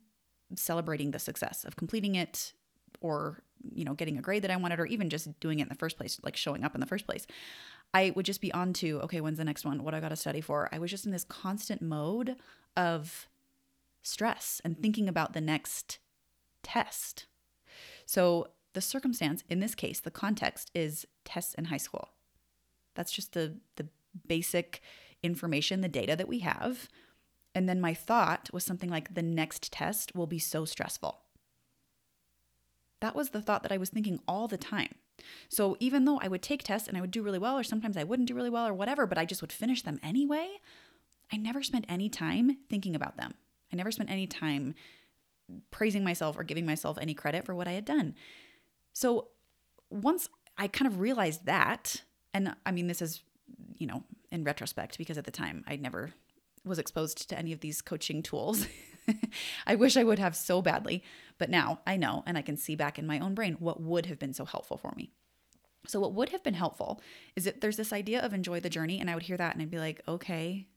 celebrating 0.56 1.12
the 1.12 1.20
success 1.20 1.66
of 1.66 1.76
completing 1.76 2.16
it 2.16 2.54
or 3.00 3.44
you 3.74 3.86
know, 3.86 3.94
getting 3.94 4.18
a 4.18 4.22
grade 4.22 4.44
that 4.44 4.52
I 4.52 4.58
wanted, 4.58 4.80
or 4.80 4.86
even 4.86 5.10
just 5.10 5.40
doing 5.40 5.60
it 5.60 5.64
in 5.64 5.70
the 5.70 5.76
first 5.76 5.98
place, 5.98 6.20
like 6.24 6.36
showing 6.36 6.64
up 6.64 6.76
in 6.76 6.82
the 6.82 6.88
first 6.88 7.06
place. 7.06 7.26
I 7.94 8.12
would 8.16 8.26
just 8.26 8.42
be 8.42 8.52
on 8.54 8.74
to, 8.74 9.00
okay, 9.02 9.22
when's 9.22 9.38
the 9.38 9.46
next 9.46 9.66
one? 9.66 9.84
What 9.84 9.94
I 9.94 10.00
got 10.00 10.10
to 10.10 10.16
study 10.16 10.42
for? 10.42 10.70
I 10.72 10.80
was 10.80 10.92
just 10.92 11.06
in 11.06 11.12
this 11.12 11.24
constant 11.24 11.82
mode 11.82 12.36
of 12.76 13.28
stress 14.02 14.62
and 14.64 14.80
thinking 14.80 15.08
about 15.08 15.34
the 15.34 15.42
next 15.42 16.00
test. 16.64 17.28
So, 18.06 18.50
the 18.74 18.82
circumstance 18.82 19.44
in 19.50 19.60
this 19.60 19.74
case, 19.74 20.00
the 20.00 20.12
context 20.12 20.70
is 20.76 21.08
tests 21.26 21.56
in 21.56 21.66
high 21.66 21.78
school. 21.78 22.10
That's 22.94 23.12
just 23.12 23.34
the 23.34 23.56
the 23.78 23.88
basic 24.28 24.82
information, 25.24 25.82
the 25.82 25.88
data 25.88 26.16
that 26.16 26.28
we 26.28 26.40
have. 26.40 26.88
And 27.56 27.68
then 27.68 27.82
my 27.82 27.94
thought 27.94 28.50
was 28.54 28.64
something 28.64 28.90
like 28.90 29.16
the 29.16 29.24
next 29.24 29.72
test 29.72 30.16
will 30.16 30.28
be 30.28 30.40
so 30.40 30.66
stressful. 30.66 31.20
That 33.00 33.16
was 33.16 33.30
the 33.30 33.42
thought 33.42 33.64
that 33.64 33.72
I 33.72 33.78
was 33.78 33.90
thinking 33.90 34.20
all 34.28 34.48
the 34.48 34.58
time. 34.58 34.96
So 35.50 35.78
even 35.80 36.06
though 36.06 36.20
I 36.22 36.28
would 36.28 36.42
take 36.42 36.64
tests 36.64 36.88
and 36.88 36.98
I 36.98 37.02
would 37.02 37.12
do 37.12 37.24
really 37.24 37.40
well, 37.40 37.58
or 37.58 37.64
sometimes 37.64 37.98
I 37.98 38.04
wouldn't 38.04 38.28
do 38.28 38.36
really 38.36 38.50
well, 38.50 38.68
or 38.68 38.74
whatever, 38.74 39.06
but 39.06 39.18
I 39.18 39.26
just 39.26 39.42
would 39.42 39.52
finish 39.52 39.82
them 39.82 40.00
anyway, 40.04 40.48
I 41.32 41.38
never 41.38 41.62
spent 41.62 41.86
any 41.90 42.10
time 42.10 42.58
thinking 42.70 42.96
about 42.96 43.18
them. 43.18 43.34
I 43.72 43.76
never 43.76 43.92
spent 43.92 44.10
any 44.10 44.28
time 44.28 44.76
praising 45.72 46.04
myself 46.04 46.38
or 46.38 46.44
giving 46.44 46.66
myself 46.66 46.98
any 47.00 47.14
credit 47.14 47.46
for 47.46 47.56
what 47.56 47.68
I 47.68 47.74
had 47.74 47.86
done. 47.86 48.16
So 48.94 49.30
once 49.90 50.30
I 50.58 50.68
kind 50.68 50.92
of 50.92 51.00
realized 51.00 51.46
that, 51.46 52.04
and 52.34 52.56
I 52.66 52.72
mean, 52.72 52.88
this 52.88 53.02
is, 53.02 53.22
you 53.78 53.88
know, 53.88 54.04
in 54.32 54.44
retrospect, 54.44 54.98
because 54.98 55.18
at 55.18 55.26
the 55.26 55.32
time 55.32 55.64
I 55.68 55.76
never 55.76 56.12
was 56.66 56.80
exposed 56.80 57.30
to 57.30 57.38
any 57.38 57.54
of 57.54 57.62
these 57.62 57.82
coaching 57.82 58.22
tools. 58.22 58.68
I 59.68 59.76
wish 59.76 59.98
I 59.98 60.04
would 60.04 60.20
have 60.20 60.36
so 60.36 60.62
badly, 60.62 61.04
but 61.38 61.50
now 61.50 61.80
I 61.86 61.98
know 61.98 62.24
and 62.26 62.38
I 62.38 62.42
can 62.42 62.58
see 62.58 62.76
back 62.76 63.00
in 63.00 63.08
my 63.08 63.20
own 63.20 63.34
brain 63.34 63.58
what 63.60 63.82
would 63.82 64.06
have 64.08 64.20
been 64.20 64.34
so 64.34 64.46
helpful 64.46 64.78
for 64.78 64.94
me. 64.96 65.12
So, 65.88 66.00
what 66.00 66.14
would 66.14 66.30
have 66.30 66.44
been 66.44 66.54
helpful 66.54 67.02
is 67.36 67.46
that 67.46 67.62
there's 67.62 67.78
this 67.78 67.94
idea 67.94 68.22
of 68.22 68.34
enjoy 68.34 68.60
the 68.60 68.70
journey, 68.70 69.00
and 69.00 69.10
I 69.10 69.14
would 69.14 69.24
hear 69.24 69.38
that 69.38 69.54
and 69.54 69.62
I'd 69.62 69.72
be 69.72 69.80
like, 69.80 70.02
okay, 70.08 70.68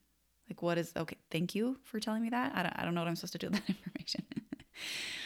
like 0.48 0.62
what 0.62 0.78
is 0.78 0.92
okay? 0.96 1.16
Thank 1.30 1.54
you 1.54 1.78
for 1.84 2.00
telling 2.00 2.22
me 2.22 2.30
that. 2.30 2.52
I 2.54 2.62
don't, 2.62 2.78
I 2.78 2.84
don't 2.84 2.94
know 2.94 3.00
what 3.00 3.08
I'm 3.08 3.16
supposed 3.16 3.32
to 3.32 3.38
do 3.38 3.48
with 3.48 3.66
that 3.66 3.68
information. 3.76 4.24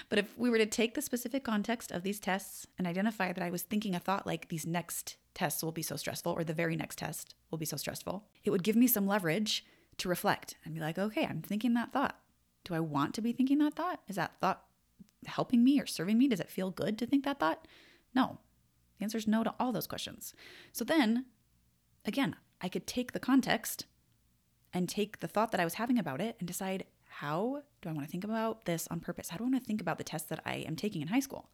but 0.09 0.19
if 0.19 0.37
we 0.39 0.51
were 0.51 0.59
to 0.59 0.67
take 0.67 0.95
the 0.95 1.03
specific 1.03 1.45
context 1.45 1.91
of 1.91 2.03
these 2.03 2.21
tests 2.21 2.67
and 2.79 2.87
identify 2.87 3.33
that 3.33 3.43
I 3.43 3.51
was 3.51 3.63
thinking 3.63 3.95
a 3.95 4.01
thought 4.01 4.27
like 4.27 4.49
these 4.49 4.67
next 4.67 5.17
tests 5.35 5.63
will 5.63 5.73
be 5.73 5.83
so 5.83 5.97
stressful, 5.97 6.33
or 6.33 6.45
the 6.45 6.55
very 6.55 6.77
next 6.77 6.99
test 6.99 7.35
will 7.51 7.59
be 7.59 7.65
so 7.65 7.77
stressful, 7.77 8.25
it 8.45 8.51
would 8.51 8.63
give 8.63 8.77
me 8.77 8.87
some 8.87 9.07
leverage 9.07 9.65
to 9.99 10.09
reflect 10.09 10.57
and 10.65 10.75
be 10.75 10.81
like, 10.81 10.99
okay, 10.99 11.27
I'm 11.27 11.43
thinking 11.43 11.75
that 11.75 11.93
thought. 11.93 12.19
Do 12.65 12.75
I 12.75 12.81
want 12.81 13.15
to 13.15 13.23
be 13.23 13.33
thinking 13.33 13.59
that 13.59 13.75
thought? 13.75 14.01
Is 14.09 14.17
that 14.17 14.41
thought 14.41 14.65
helping 15.27 15.63
me 15.65 15.81
or 15.81 15.87
serving 15.87 16.19
me? 16.19 16.29
Does 16.29 16.41
it 16.41 16.51
feel 16.51 16.71
good 16.71 16.99
to 16.99 17.07
think 17.07 17.25
that 17.25 17.39
thought? 17.39 17.67
No. 18.15 18.39
The 18.99 19.05
answer 19.05 19.19
is 19.19 19.27
no 19.27 19.45
to 19.45 19.55
all 19.59 19.73
those 19.73 19.87
questions. 19.87 20.35
So 20.73 20.85
then, 20.85 21.27
again, 22.05 22.37
I 22.61 22.69
could 22.69 22.87
take 22.87 23.13
the 23.13 23.21
context 23.21 23.87
and 24.73 24.89
take 24.89 25.21
the 25.21 25.29
thought 25.29 25.51
that 25.53 25.61
I 25.61 25.65
was 25.65 25.75
having 25.75 25.99
about 25.99 26.21
it 26.21 26.37
and 26.39 26.47
decide 26.47 26.85
how 27.07 27.63
do 27.81 27.89
I 27.89 27.93
want 27.93 28.07
to 28.07 28.11
think 28.11 28.25
about 28.25 28.65
this 28.65 28.89
on 28.91 29.01
purpose? 29.01 29.29
How 29.29 29.37
do 29.37 29.45
I 29.45 29.49
want 29.49 29.63
to 29.63 29.67
think 29.67 29.81
about 29.81 29.99
the 29.99 30.05
test 30.05 30.29
that 30.31 30.41
I 30.45 30.57
am 30.67 30.75
taking 30.75 31.01
in 31.01 31.09
high 31.09 31.21
school? 31.21 31.51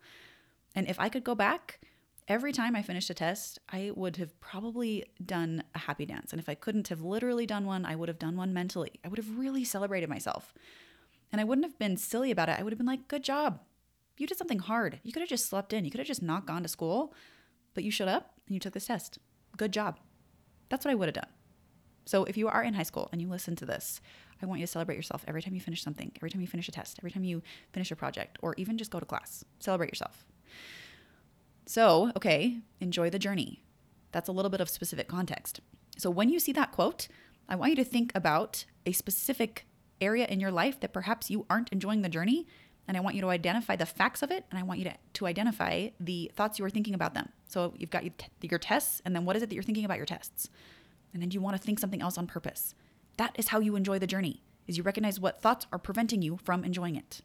And 0.75 0.89
if 0.89 0.99
I 0.99 1.09
could 1.09 1.25
go 1.25 1.35
back, 1.35 1.81
every 2.29 2.53
time 2.53 2.75
I 2.77 2.83
finished 2.83 3.11
a 3.11 3.15
test, 3.15 3.59
I 3.69 3.91
would 3.95 4.17
have 4.17 4.39
probably 4.41 5.05
done 5.25 5.65
a 5.75 5.81
happy 5.81 6.07
dance. 6.07 6.33
And 6.33 6.41
if 6.41 6.49
I 6.49 6.55
couldn't 6.55 6.89
have 6.89 7.03
literally 7.03 7.45
done 7.45 7.67
one, 7.67 7.85
I 7.85 7.97
would 7.97 8.09
have 8.09 8.19
done 8.19 8.37
one 8.37 8.55
mentally. 8.55 8.93
I 9.05 9.09
would 9.09 9.19
have 9.19 9.39
really 9.39 9.65
celebrated 9.65 10.09
myself. 10.09 10.55
And 11.33 11.41
I 11.41 11.45
wouldn't 11.45 11.65
have 11.65 11.79
been 11.79 11.97
silly 11.97 12.31
about 12.31 12.49
it. 12.49 12.59
I 12.59 12.63
would 12.63 12.73
have 12.73 12.79
been 12.79 12.87
like, 12.87 13.09
good 13.09 13.23
job. 13.23 13.61
You 14.19 14.27
did 14.27 14.37
something 14.37 14.59
hard. 14.59 15.01
You 15.03 15.13
could 15.13 15.21
have 15.21 15.29
just 15.29 15.49
slept 15.49 15.73
in. 15.73 15.85
You 15.85 15.91
could 15.91 16.01
have 16.01 16.07
just 16.07 16.23
not 16.23 16.47
gone 16.47 16.63
to 16.63 16.69
school, 16.69 17.15
but 17.75 17.85
you 17.85 17.91
showed 17.91 18.09
up 18.09 18.35
and 18.47 18.55
you 18.55 18.61
took 18.61 18.75
this 18.75 18.87
test. 18.87 19.19
Good 19.57 19.73
job. 19.73 19.99
That's 20.69 20.85
what 20.85 20.93
I 20.93 20.95
would 20.95 21.09
have 21.09 21.15
done. 21.15 21.31
So 22.05 22.25
if 22.25 22.37
you 22.37 22.49
are 22.49 22.63
in 22.63 22.75
high 22.75 22.83
school 22.83 23.09
and 23.13 23.21
you 23.21 23.29
listen 23.29 23.57
to 23.57 23.67
this, 23.67 24.01
I 24.43 24.47
want 24.47 24.61
you 24.61 24.67
to 24.67 24.73
celebrate 24.73 24.97
yourself 24.97 25.25
every 25.29 25.43
time 25.43 25.55
you 25.55 25.61
finish 25.61 25.83
something, 25.83 26.13
every 26.17 26.31
time 26.31 26.41
you 26.41 26.47
finish 26.47 26.69
a 26.69 26.73
test, 26.73 26.99
every 26.99 27.11
time 27.11 27.25
you 27.25 27.43
finish 27.73 27.91
a 27.91 27.97
project, 27.97 28.39
or 28.43 28.55
even 28.57 28.79
just 28.79 28.91
go 28.91 28.99
to 28.99 29.07
class. 29.07 29.45
Celebrate 29.59 29.91
yourself. 29.91 30.25
So, 31.67 32.11
okay, 32.17 32.59
enjoy 32.81 33.11
the 33.11 33.19
journey. 33.19 33.63
That's 34.13 34.29
a 34.29 34.33
little 34.33 34.51
bit 34.51 34.61
of 34.61 34.69
specific 34.69 35.09
context. 35.09 35.61
So 35.99 36.11
when 36.11 36.31
you 36.31 36.41
see 36.41 36.53
that 36.53 36.73
quote, 36.73 37.07
I 37.49 37.55
want 37.55 37.71
you 37.71 37.77
to 37.77 37.85
think 37.85 38.13
about 38.15 38.65
a 38.87 38.93
specific 38.93 39.67
area 40.01 40.27
in 40.27 40.41
your 40.41 40.51
life 40.51 40.81
that 40.81 40.93
perhaps 40.93 41.31
you 41.31 41.47
aren't 41.51 41.71
enjoying 41.71 42.03
the 42.03 42.09
journey. 42.09 42.47
And 42.89 42.97
I 42.97 43.01
want 43.01 43.15
you 43.15 43.23
to 43.23 43.29
identify 43.29 43.77
the 43.77 43.87
facts 43.87 44.23
of 44.23 44.31
it. 44.31 44.45
And 44.51 44.59
I 44.59 44.63
want 44.63 44.81
you 44.81 44.85
to, 44.87 44.95
to 45.15 45.27
identify 45.27 45.89
the 46.01 46.31
thoughts 46.35 46.59
you 46.59 46.65
are 46.65 46.71
thinking 46.71 46.95
about 46.95 47.15
them. 47.15 47.29
So 47.49 47.75
you've 47.77 47.91
got 47.91 48.05
your 48.43 48.59
tests. 48.59 49.01
And 49.05 49.15
then 49.15 49.25
what 49.25 49.37
is 49.37 49.43
it 49.43 49.49
that 49.49 49.55
you're 49.55 49.63
thinking 49.63 49.85
about 49.85 49.97
your 49.97 50.07
tests? 50.07 50.49
And 51.13 51.23
then 51.23 51.31
you 51.31 51.41
want 51.41 51.57
to 51.57 51.63
think 51.63 51.79
something 51.79 52.03
else 52.03 52.19
on 52.19 52.27
purpose? 52.27 52.75
That 53.17 53.35
is 53.37 53.49
how 53.49 53.61
you 53.61 53.77
enjoy 53.77 53.99
the 53.99 54.07
journey, 54.07 54.43
is 54.67 54.77
you 54.77 54.83
recognize 54.83 55.21
what 55.21 55.41
thoughts 55.41 55.67
are 55.73 55.79
preventing 55.79 56.23
you 56.23 56.39
from 56.43 56.65
enjoying 56.65 56.97
it. 56.97 57.21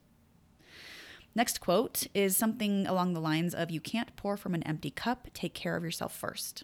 Next 1.34 1.60
quote 1.60 2.08
is 2.14 2.38
something 2.38 2.88
along 2.88 3.14
the 3.14 3.20
lines 3.20 3.54
of 3.54 3.70
You 3.72 3.82
can't 3.82 4.16
pour 4.16 4.38
from 4.38 4.54
an 4.56 4.64
empty 4.64 4.90
cup, 4.90 5.28
take 5.34 5.54
care 5.54 5.76
of 5.76 5.84
yourself 5.84 6.16
first. 6.16 6.64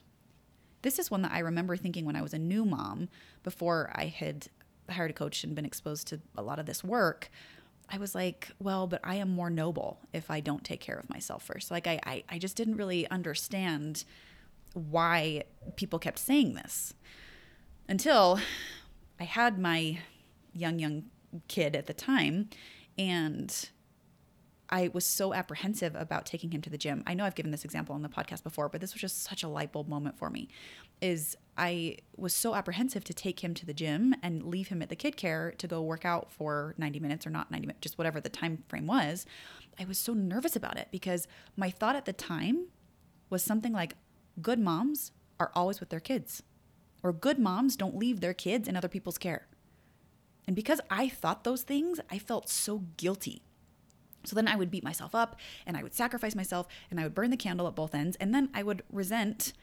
This 0.82 0.98
is 0.98 1.12
one 1.12 1.22
that 1.22 1.32
I 1.32 1.40
remember 1.40 1.76
thinking 1.76 2.06
when 2.06 2.16
I 2.16 2.22
was 2.22 2.34
a 2.34 2.40
new 2.40 2.66
mom, 2.66 3.10
before 3.44 3.92
I 3.94 4.06
had 4.06 4.48
hired 4.92 5.12
a 5.12 5.14
coach 5.14 5.44
and 5.44 5.56
been 5.56 5.66
exposed 5.66 6.08
to 6.08 6.20
a 6.38 6.42
lot 6.42 6.60
of 6.60 6.66
this 6.66 6.84
work. 6.84 7.30
I 7.90 7.98
was 7.98 8.16
like, 8.16 8.50
well, 8.60 8.88
but 8.88 9.02
I 9.04 9.16
am 9.16 9.30
more 9.30 9.50
noble 9.50 10.00
if 10.14 10.32
I 10.32 10.40
don't 10.40 10.64
take 10.64 10.80
care 10.80 10.96
of 10.96 11.10
myself 11.10 11.44
first. 11.44 11.72
Like, 11.72 11.88
I, 11.88 12.00
I, 12.06 12.24
I 12.30 12.38
just 12.38 12.56
didn't 12.56 12.78
really 12.78 13.08
understand 13.10 14.06
why 14.74 15.44
people 15.76 16.00
kept 16.00 16.18
saying 16.18 16.54
this 16.54 16.94
until 17.90 18.40
I 19.20 19.26
had 19.26 19.60
my 19.60 20.00
young, 20.54 20.80
young 20.80 21.04
kid 21.50 21.76
at 21.76 21.88
the 21.88 21.94
time. 21.94 22.50
And 22.98 23.70
I 24.70 24.90
was 24.94 25.06
so 25.06 25.34
apprehensive 25.34 25.96
about 25.96 26.26
taking 26.26 26.52
him 26.52 26.62
to 26.62 26.70
the 26.70 26.78
gym. 26.78 27.04
I 27.06 27.14
know 27.14 27.26
I've 27.26 27.36
given 27.36 27.52
this 27.52 27.66
example 27.66 27.94
on 27.94 28.04
the 28.04 28.10
podcast 28.10 28.44
before, 28.44 28.70
but 28.70 28.80
this 28.80 28.94
was 28.94 29.02
just 29.02 29.24
such 29.24 29.44
a 29.44 29.50
light 29.50 29.74
bulb 29.74 29.90
moment 29.90 30.18
for 30.18 30.30
me. 30.30 30.48
Is 31.02 31.36
I 31.62 31.98
was 32.18 32.34
so 32.34 32.56
apprehensive 32.56 33.04
to 33.04 33.14
take 33.14 33.44
him 33.44 33.54
to 33.54 33.68
the 33.68 33.74
gym 33.74 34.16
and 34.24 34.42
leave 34.42 34.70
him 34.70 34.82
at 34.82 34.90
the 34.90 34.96
kid 34.96 35.16
care 35.16 35.54
to 35.60 35.68
go 35.68 35.80
work 35.84 36.06
out 36.06 36.32
for 36.32 36.74
90 36.80 37.00
minutes 37.00 37.28
or 37.28 37.30
not 37.30 37.52
90 37.52 37.68
minutes, 37.68 37.82
just 37.82 38.00
whatever 38.00 38.20
the 38.20 38.30
time 38.30 38.64
frame 38.68 38.88
was. 38.88 39.28
I 39.80 39.86
was 39.86 40.00
so 40.00 40.14
nervous 40.14 40.56
about 40.56 40.80
it 40.80 40.88
because 40.90 41.28
my 41.56 41.70
thought 41.70 41.96
at 41.96 42.06
the 42.06 42.14
time 42.14 42.66
was 43.30 43.44
something 43.44 43.74
like 43.74 43.96
good 44.42 44.58
moms 44.58 45.12
are 45.40 45.52
always 45.54 45.80
with 45.80 45.90
their 45.90 46.00
kids, 46.00 46.42
or 47.04 47.14
good 47.14 47.38
moms 47.38 47.76
don't 47.76 47.96
leave 47.96 48.22
their 48.22 48.34
kids 48.34 48.68
in 48.68 48.76
other 48.76 48.88
people's 48.88 49.20
care. 49.20 49.48
And 50.48 50.56
because 50.56 50.82
I 50.90 51.10
thought 51.10 51.44
those 51.44 51.62
things, 51.62 52.00
I 52.10 52.18
felt 52.18 52.50
so 52.50 52.86
guilty 52.98 53.44
so 54.24 54.36
then 54.36 54.48
I 54.48 54.56
would 54.56 54.72
beat 54.72 54.84
myself 54.84 55.16
up 55.16 55.40
and 55.66 55.76
I 55.76 55.84
would 55.84 55.94
sacrifice 55.94 56.36
myself 56.36 56.68
and 56.90 57.00
I 57.00 57.04
would 57.04 57.16
burn 57.16 57.32
the 57.32 57.38
candle 57.38 57.68
at 57.68 57.76
both 57.76 57.96
ends. 57.96 58.18
And 58.18 58.34
then 58.34 58.50
I 58.54 58.64
would 58.64 58.84
resent 58.92 59.54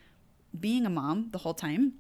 being 0.59 0.87
a 0.87 0.91
mom 0.91 1.29
the 1.31 1.39
whole 1.39 1.55
time. 1.55 1.95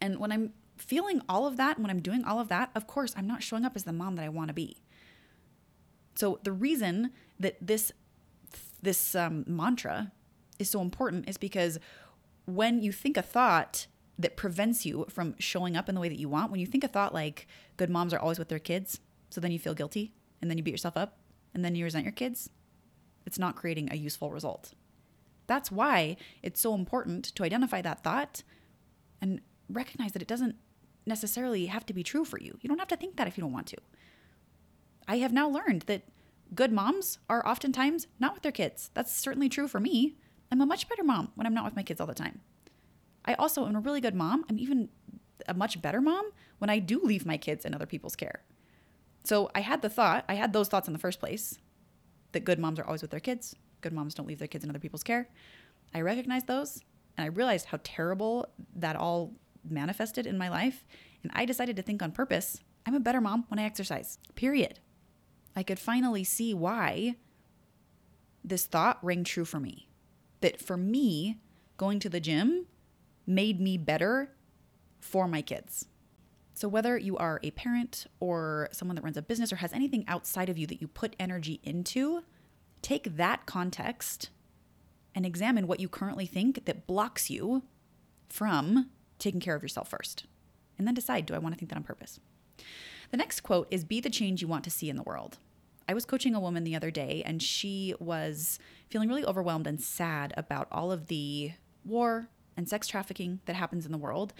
And 0.00 0.18
when 0.18 0.32
I'm 0.32 0.52
feeling 0.76 1.22
all 1.28 1.46
of 1.46 1.56
that, 1.56 1.78
when 1.78 1.90
I'm 1.90 2.00
doing 2.00 2.24
all 2.24 2.40
of 2.40 2.48
that, 2.48 2.70
of 2.74 2.86
course, 2.86 3.14
I'm 3.16 3.26
not 3.26 3.42
showing 3.42 3.64
up 3.64 3.76
as 3.76 3.84
the 3.84 3.92
mom 3.92 4.16
that 4.16 4.24
I 4.24 4.28
want 4.28 4.48
to 4.48 4.54
be. 4.54 4.82
So 6.14 6.40
the 6.42 6.52
reason 6.52 7.12
that 7.38 7.56
this 7.60 7.92
this 8.82 9.14
um, 9.14 9.44
mantra 9.46 10.10
is 10.58 10.70
so 10.70 10.80
important 10.80 11.28
is 11.28 11.36
because 11.36 11.78
when 12.46 12.82
you 12.82 12.92
think 12.92 13.16
a 13.16 13.22
thought 13.22 13.86
that 14.18 14.36
prevents 14.36 14.86
you 14.86 15.06
from 15.10 15.34
showing 15.38 15.76
up 15.76 15.88
in 15.88 15.94
the 15.94 16.00
way 16.00 16.08
that 16.08 16.18
you 16.18 16.28
want, 16.28 16.50
when 16.50 16.60
you 16.60 16.66
think 16.66 16.82
a 16.82 16.88
thought 16.88 17.12
like 17.12 17.46
good 17.76 17.90
moms 17.90 18.14
are 18.14 18.18
always 18.18 18.38
with 18.38 18.48
their 18.48 18.58
kids, 18.58 19.00
so 19.28 19.40
then 19.40 19.52
you 19.52 19.58
feel 19.58 19.74
guilty 19.74 20.12
and 20.40 20.50
then 20.50 20.56
you 20.56 20.64
beat 20.64 20.70
yourself 20.70 20.96
up, 20.96 21.18
and 21.52 21.64
then 21.64 21.74
you 21.74 21.84
resent 21.84 22.04
your 22.04 22.12
kids, 22.12 22.48
it's 23.26 23.38
not 23.38 23.56
creating 23.56 23.90
a 23.92 23.96
useful 23.96 24.30
result. 24.30 24.72
That's 25.50 25.72
why 25.72 26.16
it's 26.44 26.60
so 26.60 26.74
important 26.74 27.34
to 27.34 27.42
identify 27.42 27.82
that 27.82 28.04
thought 28.04 28.44
and 29.20 29.40
recognize 29.68 30.12
that 30.12 30.22
it 30.22 30.28
doesn't 30.28 30.54
necessarily 31.06 31.66
have 31.66 31.84
to 31.86 31.92
be 31.92 32.04
true 32.04 32.24
for 32.24 32.38
you. 32.38 32.56
You 32.60 32.68
don't 32.68 32.78
have 32.78 32.86
to 32.86 32.96
think 32.96 33.16
that 33.16 33.26
if 33.26 33.36
you 33.36 33.42
don't 33.42 33.52
want 33.52 33.66
to. 33.66 33.76
I 35.08 35.16
have 35.16 35.32
now 35.32 35.48
learned 35.48 35.82
that 35.88 36.02
good 36.54 36.70
moms 36.70 37.18
are 37.28 37.44
oftentimes 37.44 38.06
not 38.20 38.32
with 38.32 38.44
their 38.44 38.52
kids. 38.52 38.92
That's 38.94 39.12
certainly 39.12 39.48
true 39.48 39.66
for 39.66 39.80
me. 39.80 40.14
I'm 40.52 40.60
a 40.60 40.66
much 40.66 40.88
better 40.88 41.02
mom 41.02 41.32
when 41.34 41.48
I'm 41.48 41.54
not 41.54 41.64
with 41.64 41.74
my 41.74 41.82
kids 41.82 42.00
all 42.00 42.06
the 42.06 42.14
time. 42.14 42.42
I 43.24 43.34
also 43.34 43.66
am 43.66 43.74
a 43.74 43.80
really 43.80 44.00
good 44.00 44.14
mom. 44.14 44.44
I'm 44.48 44.58
even 44.60 44.88
a 45.48 45.54
much 45.54 45.82
better 45.82 46.00
mom 46.00 46.30
when 46.58 46.70
I 46.70 46.78
do 46.78 47.00
leave 47.02 47.26
my 47.26 47.36
kids 47.36 47.64
in 47.64 47.74
other 47.74 47.86
people's 47.86 48.14
care. 48.14 48.44
So 49.24 49.50
I 49.52 49.62
had 49.62 49.82
the 49.82 49.90
thought, 49.90 50.24
I 50.28 50.34
had 50.34 50.52
those 50.52 50.68
thoughts 50.68 50.86
in 50.86 50.92
the 50.92 51.00
first 51.00 51.18
place 51.18 51.58
that 52.30 52.44
good 52.44 52.60
moms 52.60 52.78
are 52.78 52.86
always 52.86 53.02
with 53.02 53.10
their 53.10 53.18
kids, 53.18 53.56
good 53.80 53.92
moms 53.92 54.14
don't 54.14 54.26
leave 54.26 54.38
their 54.38 54.48
kids 54.48 54.64
in 54.64 54.70
other 54.70 54.78
people's 54.78 55.02
care. 55.02 55.28
I 55.94 56.00
recognized 56.00 56.46
those 56.46 56.82
and 57.16 57.24
I 57.24 57.28
realized 57.28 57.66
how 57.66 57.80
terrible 57.82 58.46
that 58.76 58.96
all 58.96 59.32
manifested 59.68 60.26
in 60.26 60.38
my 60.38 60.48
life. 60.48 60.84
And 61.22 61.30
I 61.34 61.44
decided 61.44 61.76
to 61.76 61.82
think 61.82 62.02
on 62.02 62.12
purpose 62.12 62.60
I'm 62.86 62.94
a 62.94 63.00
better 63.00 63.20
mom 63.20 63.44
when 63.48 63.58
I 63.58 63.64
exercise, 63.64 64.18
period. 64.34 64.80
I 65.54 65.62
could 65.62 65.78
finally 65.78 66.24
see 66.24 66.54
why 66.54 67.16
this 68.42 68.64
thought 68.64 68.98
rang 69.02 69.24
true 69.24 69.44
for 69.44 69.60
me. 69.60 69.88
That 70.40 70.60
for 70.60 70.76
me, 70.76 71.40
going 71.76 72.00
to 72.00 72.08
the 72.08 72.20
gym 72.20 72.66
made 73.26 73.60
me 73.60 73.76
better 73.76 74.32
for 74.98 75.28
my 75.28 75.42
kids. 75.42 75.86
So, 76.54 76.68
whether 76.68 76.96
you 76.98 77.16
are 77.16 77.40
a 77.42 77.50
parent 77.52 78.06
or 78.18 78.68
someone 78.72 78.94
that 78.96 79.04
runs 79.04 79.16
a 79.16 79.22
business 79.22 79.52
or 79.52 79.56
has 79.56 79.72
anything 79.72 80.04
outside 80.08 80.48
of 80.48 80.58
you 80.58 80.66
that 80.66 80.80
you 80.80 80.88
put 80.88 81.16
energy 81.18 81.60
into, 81.62 82.22
take 82.82 83.16
that 83.16 83.46
context 83.46 84.30
and 85.14 85.26
examine 85.26 85.66
what 85.66 85.80
you 85.80 85.88
currently 85.88 86.26
think 86.26 86.64
that 86.66 86.86
blocks 86.86 87.30
you 87.30 87.62
from 88.28 88.90
taking 89.18 89.40
care 89.40 89.54
of 89.54 89.62
yourself 89.62 89.88
first. 89.88 90.26
And 90.78 90.86
then 90.86 90.94
decide 90.94 91.26
do 91.26 91.34
I 91.34 91.38
want 91.38 91.54
to 91.54 91.58
think 91.58 91.70
that 91.70 91.76
on 91.76 91.84
purpose? 91.84 92.20
The 93.10 93.16
next 93.16 93.40
quote 93.40 93.68
is 93.70 93.84
Be 93.84 94.00
the 94.00 94.10
change 94.10 94.40
you 94.40 94.48
want 94.48 94.64
to 94.64 94.70
see 94.70 94.88
in 94.88 94.96
the 94.96 95.02
world. 95.02 95.38
I 95.88 95.94
was 95.94 96.04
coaching 96.04 96.34
a 96.34 96.40
woman 96.40 96.62
the 96.62 96.76
other 96.76 96.92
day, 96.92 97.22
and 97.26 97.42
she 97.42 97.94
was 97.98 98.58
feeling 98.88 99.08
really 99.08 99.24
overwhelmed 99.24 99.66
and 99.66 99.80
sad 99.80 100.32
about 100.36 100.68
all 100.70 100.92
of 100.92 101.08
the 101.08 101.52
war 101.84 102.28
and 102.56 102.68
sex 102.68 102.86
trafficking 102.86 103.40
that 103.46 103.56
happens 103.56 103.86
in 103.86 103.92
the 103.92 103.98
world. 103.98 104.32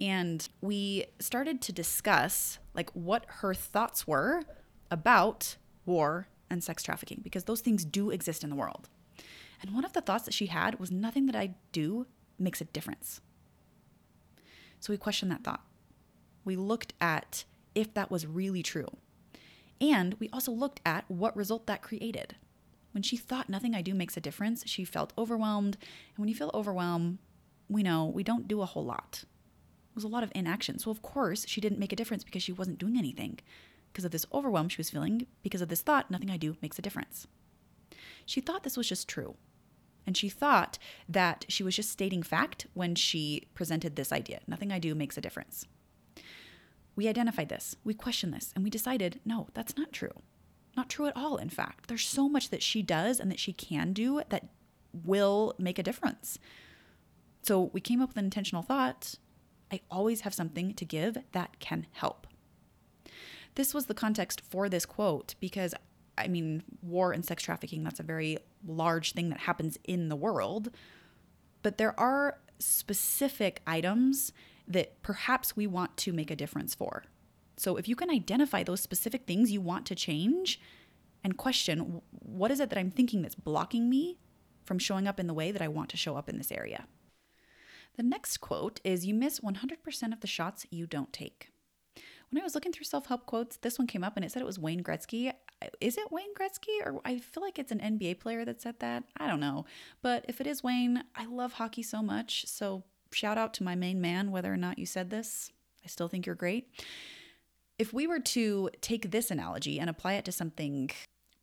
And 0.00 0.48
we 0.60 1.06
started 1.18 1.60
to 1.62 1.72
discuss 1.72 2.58
like 2.74 2.90
what 2.90 3.24
her 3.28 3.52
thoughts 3.52 4.06
were 4.06 4.44
about 4.90 5.56
war 5.84 6.28
and 6.52 6.62
sex 6.62 6.82
trafficking 6.82 7.20
because 7.22 7.44
those 7.44 7.60
things 7.60 7.84
do 7.84 8.10
exist 8.10 8.44
in 8.44 8.50
the 8.50 8.56
world. 8.56 8.88
And 9.60 9.74
one 9.74 9.84
of 9.84 9.92
the 9.92 10.00
thoughts 10.00 10.24
that 10.24 10.34
she 10.34 10.46
had 10.46 10.78
was 10.78 10.90
nothing 10.90 11.26
that 11.26 11.36
I 11.36 11.54
do 11.72 12.06
makes 12.38 12.60
a 12.60 12.64
difference. 12.64 13.20
So 14.80 14.92
we 14.92 14.96
questioned 14.96 15.30
that 15.30 15.44
thought. 15.44 15.64
We 16.44 16.56
looked 16.56 16.92
at 17.00 17.44
if 17.74 17.94
that 17.94 18.10
was 18.10 18.26
really 18.26 18.62
true. 18.62 18.88
And 19.80 20.14
we 20.20 20.28
also 20.32 20.52
looked 20.52 20.80
at 20.84 21.04
what 21.08 21.36
result 21.36 21.66
that 21.66 21.82
created. 21.82 22.36
When 22.92 23.02
she 23.02 23.16
thought 23.16 23.48
nothing 23.48 23.74
I 23.74 23.82
do 23.82 23.94
makes 23.94 24.16
a 24.16 24.20
difference, 24.20 24.64
she 24.66 24.84
felt 24.84 25.12
overwhelmed. 25.16 25.76
And 26.14 26.18
when 26.18 26.28
you 26.28 26.34
feel 26.34 26.50
overwhelmed, 26.52 27.18
we 27.68 27.82
know 27.82 28.06
we 28.06 28.22
don't 28.22 28.48
do 28.48 28.60
a 28.60 28.66
whole 28.66 28.84
lot. 28.84 29.24
It 29.24 29.94
was 29.94 30.04
a 30.04 30.08
lot 30.08 30.22
of 30.22 30.32
inaction. 30.34 30.78
So, 30.78 30.90
of 30.90 31.02
course, 31.02 31.46
she 31.48 31.60
didn't 31.60 31.78
make 31.78 31.92
a 31.92 31.96
difference 31.96 32.24
because 32.24 32.42
she 32.42 32.52
wasn't 32.52 32.78
doing 32.78 32.96
anything. 32.96 33.38
Because 33.92 34.04
of 34.04 34.10
this 34.10 34.26
overwhelm 34.32 34.68
she 34.68 34.78
was 34.78 34.90
feeling, 34.90 35.26
because 35.42 35.60
of 35.60 35.68
this 35.68 35.82
thought, 35.82 36.10
nothing 36.10 36.30
I 36.30 36.36
do 36.36 36.56
makes 36.62 36.78
a 36.78 36.82
difference. 36.82 37.26
She 38.24 38.40
thought 38.40 38.62
this 38.62 38.76
was 38.76 38.88
just 38.88 39.08
true. 39.08 39.36
And 40.06 40.16
she 40.16 40.28
thought 40.28 40.78
that 41.08 41.44
she 41.48 41.62
was 41.62 41.76
just 41.76 41.90
stating 41.90 42.22
fact 42.22 42.66
when 42.74 42.94
she 42.94 43.48
presented 43.54 43.94
this 43.94 44.12
idea. 44.12 44.40
Nothing 44.46 44.72
I 44.72 44.78
do 44.78 44.94
makes 44.94 45.16
a 45.16 45.20
difference. 45.20 45.66
We 46.96 47.08
identified 47.08 47.48
this, 47.48 47.76
we 47.84 47.94
questioned 47.94 48.34
this, 48.34 48.52
and 48.54 48.64
we 48.64 48.70
decided 48.70 49.20
no, 49.24 49.48
that's 49.54 49.76
not 49.76 49.92
true. 49.92 50.22
Not 50.76 50.88
true 50.88 51.06
at 51.06 51.16
all, 51.16 51.36
in 51.36 51.50
fact. 51.50 51.88
There's 51.88 52.06
so 52.06 52.28
much 52.28 52.50
that 52.50 52.62
she 52.62 52.82
does 52.82 53.20
and 53.20 53.30
that 53.30 53.38
she 53.38 53.52
can 53.52 53.92
do 53.92 54.22
that 54.30 54.48
will 54.92 55.54
make 55.58 55.78
a 55.78 55.82
difference. 55.82 56.38
So 57.42 57.70
we 57.72 57.80
came 57.80 58.00
up 58.00 58.10
with 58.10 58.16
an 58.16 58.24
intentional 58.24 58.62
thought 58.62 59.16
I 59.72 59.80
always 59.90 60.20
have 60.20 60.34
something 60.34 60.74
to 60.74 60.84
give 60.84 61.16
that 61.32 61.58
can 61.58 61.86
help. 61.92 62.26
This 63.54 63.74
was 63.74 63.86
the 63.86 63.94
context 63.94 64.40
for 64.40 64.68
this 64.68 64.86
quote 64.86 65.34
because 65.40 65.74
I 66.18 66.28
mean, 66.28 66.62
war 66.82 67.12
and 67.12 67.24
sex 67.24 67.42
trafficking, 67.42 67.84
that's 67.84 68.00
a 68.00 68.04
very 68.04 68.38
large 68.66 69.12
thing 69.12 69.30
that 69.30 69.40
happens 69.40 69.78
in 69.84 70.08
the 70.08 70.16
world. 70.16 70.70
But 71.62 71.78
there 71.78 71.98
are 71.98 72.38
specific 72.58 73.62
items 73.66 74.32
that 74.68 75.02
perhaps 75.02 75.56
we 75.56 75.66
want 75.66 75.96
to 75.98 76.12
make 76.12 76.30
a 76.30 76.36
difference 76.36 76.74
for. 76.74 77.04
So 77.56 77.76
if 77.76 77.88
you 77.88 77.96
can 77.96 78.10
identify 78.10 78.62
those 78.62 78.80
specific 78.80 79.26
things 79.26 79.50
you 79.50 79.60
want 79.60 79.86
to 79.86 79.94
change 79.94 80.60
and 81.24 81.36
question 81.36 82.02
what 82.10 82.50
is 82.50 82.60
it 82.60 82.70
that 82.70 82.78
I'm 82.78 82.90
thinking 82.90 83.22
that's 83.22 83.34
blocking 83.34 83.88
me 83.88 84.18
from 84.64 84.78
showing 84.78 85.06
up 85.06 85.20
in 85.20 85.26
the 85.26 85.34
way 85.34 85.52
that 85.52 85.62
I 85.62 85.68
want 85.68 85.88
to 85.90 85.96
show 85.96 86.16
up 86.16 86.28
in 86.28 86.38
this 86.38 86.52
area. 86.52 86.86
The 87.96 88.02
next 88.02 88.38
quote 88.38 88.80
is 88.84 89.06
You 89.06 89.14
miss 89.14 89.40
100% 89.40 90.12
of 90.12 90.20
the 90.20 90.26
shots 90.26 90.66
you 90.70 90.86
don't 90.86 91.12
take. 91.12 91.51
When 92.32 92.40
I 92.40 92.44
was 92.44 92.54
looking 92.54 92.72
through 92.72 92.86
self 92.86 93.06
help 93.06 93.26
quotes, 93.26 93.58
this 93.58 93.78
one 93.78 93.86
came 93.86 94.02
up 94.02 94.16
and 94.16 94.24
it 94.24 94.32
said 94.32 94.40
it 94.40 94.46
was 94.46 94.58
Wayne 94.58 94.82
Gretzky. 94.82 95.34
Is 95.82 95.98
it 95.98 96.10
Wayne 96.10 96.34
Gretzky? 96.34 96.80
Or 96.82 96.98
I 97.04 97.18
feel 97.18 97.42
like 97.42 97.58
it's 97.58 97.70
an 97.70 97.78
NBA 97.78 98.20
player 98.20 98.42
that 98.46 98.62
said 98.62 98.76
that. 98.78 99.04
I 99.18 99.28
don't 99.28 99.38
know. 99.38 99.66
But 100.00 100.24
if 100.28 100.40
it 100.40 100.46
is 100.46 100.62
Wayne, 100.62 101.04
I 101.14 101.26
love 101.26 101.52
hockey 101.52 101.82
so 101.82 102.02
much. 102.02 102.46
So 102.46 102.84
shout 103.12 103.36
out 103.36 103.52
to 103.54 103.62
my 103.62 103.74
main 103.74 104.00
man, 104.00 104.30
whether 104.30 104.50
or 104.50 104.56
not 104.56 104.78
you 104.78 104.86
said 104.86 105.10
this. 105.10 105.52
I 105.84 105.88
still 105.88 106.08
think 106.08 106.24
you're 106.24 106.34
great. 106.34 106.70
If 107.78 107.92
we 107.92 108.06
were 108.06 108.20
to 108.20 108.70
take 108.80 109.10
this 109.10 109.30
analogy 109.30 109.78
and 109.78 109.90
apply 109.90 110.14
it 110.14 110.24
to 110.24 110.32
something 110.32 110.90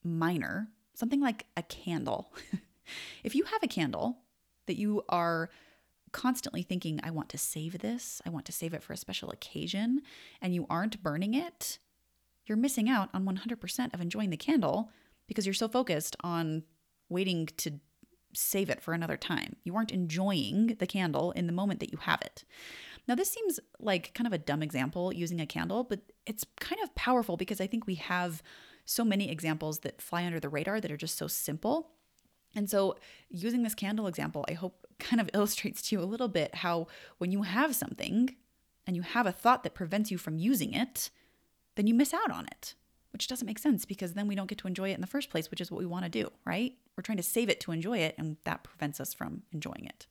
minor, 0.04 0.70
something 0.96 1.22
like 1.22 1.46
a 1.56 1.62
candle, 1.62 2.34
if 3.24 3.36
you 3.36 3.44
have 3.44 3.62
a 3.62 3.68
candle 3.68 4.18
that 4.66 4.78
you 4.78 5.04
are 5.08 5.52
constantly 6.12 6.64
thinking, 6.64 7.00
I 7.04 7.12
want 7.12 7.30
to 7.30 7.38
save 7.38 7.80
this, 7.80 8.22
I 8.26 8.30
want 8.30 8.46
to 8.46 8.52
save 8.52 8.74
it 8.74 8.84
for 8.84 8.94
a 8.94 8.98
special 8.98 9.30
occasion, 9.30 10.02
and 10.42 10.54
you 10.54 10.66
aren't 10.70 11.04
burning 11.04 11.34
it, 11.34 11.80
you're 12.46 12.58
missing 12.58 12.90
out 12.90 13.10
on 13.14 13.26
100% 13.26 13.94
of 13.94 14.02
enjoying 14.02 14.30
the 14.30 14.38
candle 14.38 14.90
because 15.28 15.46
you're 15.46 15.54
so 15.54 15.68
focused 15.68 16.16
on 16.22 16.64
waiting 17.08 17.48
to 17.58 17.80
save 18.34 18.70
it 18.70 18.82
for 18.82 18.94
another 18.94 19.18
time. 19.18 19.56
You 19.64 19.76
aren't 19.76 19.92
enjoying 19.92 20.76
the 20.80 20.88
candle 20.88 21.32
in 21.32 21.48
the 21.48 21.54
moment 21.54 21.80
that 21.80 21.92
you 21.92 21.98
have 22.00 22.22
it. 22.22 22.44
Now, 23.08 23.16
this 23.16 23.32
seems 23.32 23.60
like 23.80 24.14
kind 24.14 24.28
of 24.28 24.34
a 24.34 24.38
dumb 24.38 24.62
example 24.62 25.14
using 25.14 25.42
a 25.42 25.48
candle, 25.48 25.84
but 25.84 26.02
it's 26.26 26.46
kind 26.60 26.82
of 26.84 26.94
powerful 26.96 27.38
because 27.38 27.60
I 27.60 27.68
think 27.68 27.88
we 27.88 27.96
have 27.96 28.44
so 28.86 29.04
many 29.04 29.30
examples 29.30 29.80
that 29.80 30.02
fly 30.02 30.26
under 30.26 30.40
the 30.40 30.50
radar 30.50 30.80
that 30.82 30.92
are 30.92 30.98
just 30.98 31.18
so 31.18 31.28
simple. 31.28 31.92
And 32.56 32.70
so, 32.70 32.98
using 33.30 33.64
this 33.64 33.76
candle 33.76 34.08
example, 34.08 34.46
I 34.48 34.54
hope 34.54 34.86
kind 35.00 35.22
of 35.22 35.30
illustrates 35.34 35.82
to 35.84 35.96
you 35.96 36.02
a 36.02 36.06
little 36.06 36.28
bit 36.28 36.56
how 36.56 36.88
when 37.18 37.32
you 37.32 37.44
have 37.44 37.76
something 37.76 38.36
and 38.86 38.96
you 38.96 39.02
have 39.02 39.26
a 39.26 39.32
thought 39.32 39.64
that 39.64 39.74
prevents 39.74 40.12
you 40.12 40.18
from 40.18 40.38
using 40.38 40.74
it, 40.74 41.10
then 41.76 41.88
you 41.88 41.94
miss 41.94 42.14
out 42.14 42.32
on 42.32 42.48
it, 42.48 42.74
which 43.12 43.28
doesn't 43.28 43.46
make 43.46 43.60
sense 43.60 43.86
because 43.86 44.14
then 44.14 44.28
we 44.28 44.36
don't 44.36 44.48
get 44.48 44.58
to 44.58 44.68
enjoy 44.68 44.90
it 44.90 44.96
in 44.96 45.02
the 45.02 45.08
first 45.08 45.30
place, 45.30 45.50
which 45.50 45.62
is 45.62 45.72
what 45.72 45.80
we 45.80 45.86
want 45.86 46.06
to 46.06 46.10
do, 46.10 46.30
right? 46.46 46.74
We're 46.98 47.04
trying 47.04 47.18
to 47.18 47.24
save 47.24 47.50
it 47.50 47.60
to 47.62 47.72
enjoy 47.72 48.00
it, 48.00 48.16
and 48.18 48.36
that 48.44 48.64
prevents 48.64 49.00
us 49.00 49.14
from 49.14 49.44
enjoying 49.54 49.86
it. 49.86 50.08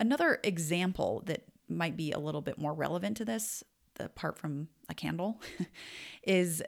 Another 0.00 0.40
example 0.42 1.22
that 1.26 1.44
might 1.68 1.96
be 1.96 2.10
a 2.10 2.18
little 2.18 2.40
bit 2.40 2.58
more 2.58 2.72
relevant 2.72 3.16
to 3.18 3.24
this, 3.24 3.62
apart 4.00 4.38
from 4.38 4.68
a 4.88 4.94
candle, 4.94 5.40
is 6.22 6.62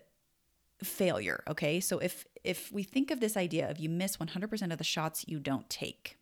failure 0.83 1.43
okay 1.49 1.79
so 1.79 1.99
if 1.99 2.25
if 2.43 2.73
we 2.73 2.83
think 2.83 3.11
of 3.11 3.21
this 3.21 3.37
idea 3.37 3.71
of 3.71 3.79
you 3.79 3.89
miss 3.89 4.17
100% 4.17 4.73
of 4.73 4.79
the 4.79 4.85
shots 4.85 5.25
you 5.29 5.39
don't 5.39 5.69
take 5.69 6.17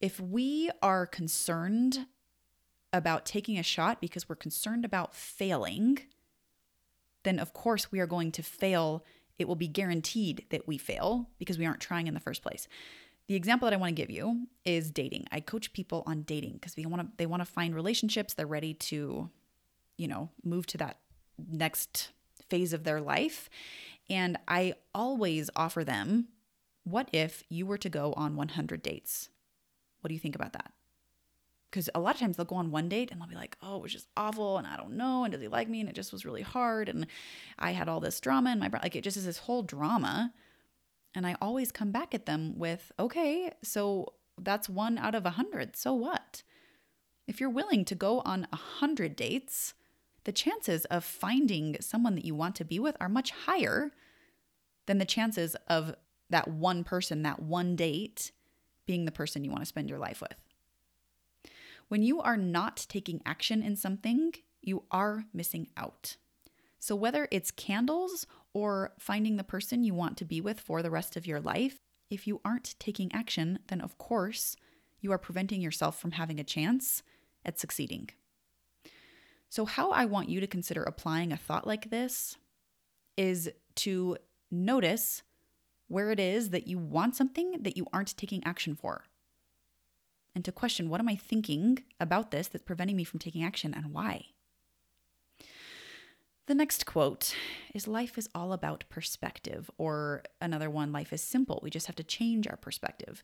if 0.00 0.20
we 0.20 0.70
are 0.82 1.06
concerned 1.06 2.06
about 2.92 3.26
taking 3.26 3.58
a 3.58 3.62
shot 3.62 4.00
because 4.00 4.28
we're 4.28 4.36
concerned 4.36 4.84
about 4.84 5.14
failing, 5.14 5.98
then 7.24 7.38
of 7.38 7.52
course 7.52 7.90
we 7.90 8.00
are 8.00 8.06
going 8.06 8.32
to 8.32 8.42
fail. 8.42 9.04
It 9.38 9.48
will 9.48 9.56
be 9.56 9.68
guaranteed 9.68 10.44
that 10.50 10.66
we 10.66 10.78
fail 10.78 11.28
because 11.38 11.58
we 11.58 11.66
aren't 11.66 11.80
trying 11.80 12.06
in 12.06 12.14
the 12.14 12.20
first 12.20 12.42
place. 12.42 12.68
The 13.26 13.34
example 13.34 13.66
that 13.66 13.74
I 13.74 13.76
want 13.76 13.94
to 13.94 14.00
give 14.02 14.10
you 14.10 14.46
is 14.64 14.90
dating. 14.90 15.26
I 15.30 15.40
coach 15.40 15.72
people 15.72 16.02
on 16.06 16.22
dating 16.22 16.54
because 16.54 16.74
they 16.74 16.86
want 16.86 17.02
to 17.02 17.08
they 17.18 17.26
want 17.26 17.42
to 17.42 17.52
find 17.52 17.74
relationships. 17.74 18.32
They're 18.32 18.46
ready 18.46 18.72
to, 18.74 19.28
you 19.98 20.08
know, 20.08 20.30
move 20.42 20.66
to 20.68 20.78
that 20.78 20.98
next 21.50 22.12
phase 22.48 22.72
of 22.72 22.84
their 22.84 23.02
life. 23.02 23.50
And 24.10 24.38
I 24.48 24.74
always 24.94 25.50
offer 25.54 25.84
them, 25.84 26.28
what 26.84 27.08
if 27.12 27.44
you 27.48 27.66
were 27.66 27.78
to 27.78 27.88
go 27.88 28.14
on 28.14 28.36
100 28.36 28.82
dates? 28.82 29.28
What 30.00 30.08
do 30.08 30.14
you 30.14 30.20
think 30.20 30.34
about 30.34 30.54
that? 30.54 30.72
Because 31.70 31.90
a 31.94 32.00
lot 32.00 32.14
of 32.14 32.20
times 32.20 32.36
they'll 32.36 32.46
go 32.46 32.56
on 32.56 32.70
one 32.70 32.88
date 32.88 33.10
and 33.10 33.20
they'll 33.20 33.28
be 33.28 33.34
like, 33.34 33.58
oh, 33.62 33.76
it 33.76 33.82
was 33.82 33.92
just 33.92 34.08
awful 34.16 34.56
and 34.56 34.66
I 34.66 34.76
don't 34.76 34.96
know. 34.96 35.24
And 35.24 35.32
does 35.32 35.42
he 35.42 35.48
like 35.48 35.68
me? 35.68 35.80
And 35.80 35.88
it 35.88 35.94
just 35.94 36.12
was 36.12 36.24
really 36.24 36.40
hard. 36.40 36.88
And 36.88 37.06
I 37.58 37.72
had 37.72 37.88
all 37.88 38.00
this 38.00 38.20
drama 38.20 38.52
in 38.52 38.58
my 38.58 38.68
brain. 38.68 38.80
Like 38.82 38.96
it 38.96 39.04
just 39.04 39.18
is 39.18 39.26
this 39.26 39.38
whole 39.38 39.62
drama. 39.62 40.32
And 41.14 41.26
I 41.26 41.36
always 41.42 41.70
come 41.70 41.90
back 41.90 42.14
at 42.14 42.24
them 42.24 42.58
with, 42.58 42.90
okay, 42.98 43.52
so 43.62 44.14
that's 44.40 44.68
one 44.68 44.96
out 44.96 45.14
of 45.14 45.26
a 45.26 45.30
hundred. 45.30 45.76
So 45.76 45.92
what? 45.92 46.42
If 47.26 47.40
you're 47.40 47.50
willing 47.50 47.84
to 47.86 47.94
go 47.94 48.20
on 48.20 48.48
a 48.50 48.56
hundred 48.56 49.14
dates, 49.14 49.74
the 50.28 50.32
chances 50.32 50.84
of 50.90 51.04
finding 51.04 51.74
someone 51.80 52.14
that 52.14 52.26
you 52.26 52.34
want 52.34 52.54
to 52.54 52.62
be 52.62 52.78
with 52.78 52.94
are 53.00 53.08
much 53.08 53.30
higher 53.30 53.90
than 54.84 54.98
the 54.98 55.06
chances 55.06 55.56
of 55.68 55.94
that 56.28 56.46
one 56.46 56.84
person, 56.84 57.22
that 57.22 57.40
one 57.40 57.74
date 57.76 58.30
being 58.84 59.06
the 59.06 59.10
person 59.10 59.42
you 59.42 59.50
want 59.50 59.62
to 59.62 59.66
spend 59.66 59.88
your 59.88 59.98
life 59.98 60.20
with. 60.20 60.34
When 61.88 62.02
you 62.02 62.20
are 62.20 62.36
not 62.36 62.84
taking 62.90 63.22
action 63.24 63.62
in 63.62 63.74
something, 63.74 64.34
you 64.60 64.84
are 64.90 65.24
missing 65.32 65.68
out. 65.78 66.18
So, 66.78 66.94
whether 66.94 67.26
it's 67.30 67.50
candles 67.50 68.26
or 68.52 68.92
finding 68.98 69.36
the 69.36 69.44
person 69.44 69.82
you 69.82 69.94
want 69.94 70.18
to 70.18 70.26
be 70.26 70.42
with 70.42 70.60
for 70.60 70.82
the 70.82 70.90
rest 70.90 71.16
of 71.16 71.26
your 71.26 71.40
life, 71.40 71.78
if 72.10 72.26
you 72.26 72.42
aren't 72.44 72.74
taking 72.78 73.10
action, 73.14 73.60
then 73.68 73.80
of 73.80 73.96
course 73.96 74.56
you 75.00 75.10
are 75.10 75.16
preventing 75.16 75.62
yourself 75.62 75.98
from 75.98 76.10
having 76.10 76.38
a 76.38 76.44
chance 76.44 77.02
at 77.46 77.58
succeeding. 77.58 78.10
So, 79.48 79.64
how 79.64 79.90
I 79.90 80.04
want 80.04 80.28
you 80.28 80.40
to 80.40 80.46
consider 80.46 80.82
applying 80.82 81.32
a 81.32 81.36
thought 81.36 81.66
like 81.66 81.90
this 81.90 82.36
is 83.16 83.50
to 83.76 84.16
notice 84.50 85.22
where 85.88 86.10
it 86.10 86.20
is 86.20 86.50
that 86.50 86.66
you 86.66 86.78
want 86.78 87.16
something 87.16 87.62
that 87.62 87.76
you 87.76 87.86
aren't 87.92 88.16
taking 88.16 88.44
action 88.44 88.74
for. 88.74 89.04
And 90.34 90.44
to 90.44 90.52
question 90.52 90.88
what 90.88 91.00
am 91.00 91.08
I 91.08 91.16
thinking 91.16 91.82
about 91.98 92.30
this 92.30 92.48
that's 92.48 92.64
preventing 92.64 92.96
me 92.96 93.04
from 93.04 93.18
taking 93.18 93.42
action 93.42 93.74
and 93.74 93.92
why? 93.92 94.26
The 96.46 96.54
next 96.54 96.86
quote 96.86 97.34
is 97.74 97.86
Life 97.86 98.16
is 98.16 98.28
all 98.34 98.52
about 98.52 98.84
perspective, 98.88 99.70
or 99.76 100.22
another 100.40 100.70
one, 100.70 100.92
life 100.92 101.12
is 101.12 101.22
simple. 101.22 101.60
We 101.62 101.68
just 101.68 101.86
have 101.86 101.96
to 101.96 102.04
change 102.04 102.46
our 102.46 102.56
perspective. 102.56 103.22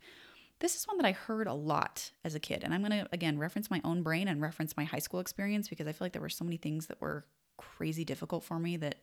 This 0.60 0.76
is 0.76 0.86
one 0.86 0.96
that 0.98 1.06
I 1.06 1.12
heard 1.12 1.46
a 1.46 1.54
lot 1.54 2.10
as 2.24 2.34
a 2.34 2.40
kid. 2.40 2.62
And 2.62 2.72
I'm 2.72 2.80
going 2.80 3.04
to, 3.04 3.08
again, 3.12 3.38
reference 3.38 3.70
my 3.70 3.80
own 3.84 4.02
brain 4.02 4.28
and 4.28 4.40
reference 4.40 4.76
my 4.76 4.84
high 4.84 4.98
school 4.98 5.20
experience 5.20 5.68
because 5.68 5.86
I 5.86 5.92
feel 5.92 6.04
like 6.04 6.12
there 6.12 6.22
were 6.22 6.28
so 6.28 6.44
many 6.44 6.56
things 6.56 6.86
that 6.86 7.00
were 7.00 7.24
crazy 7.56 8.04
difficult 8.04 8.44
for 8.44 8.58
me 8.58 8.76
that 8.78 8.96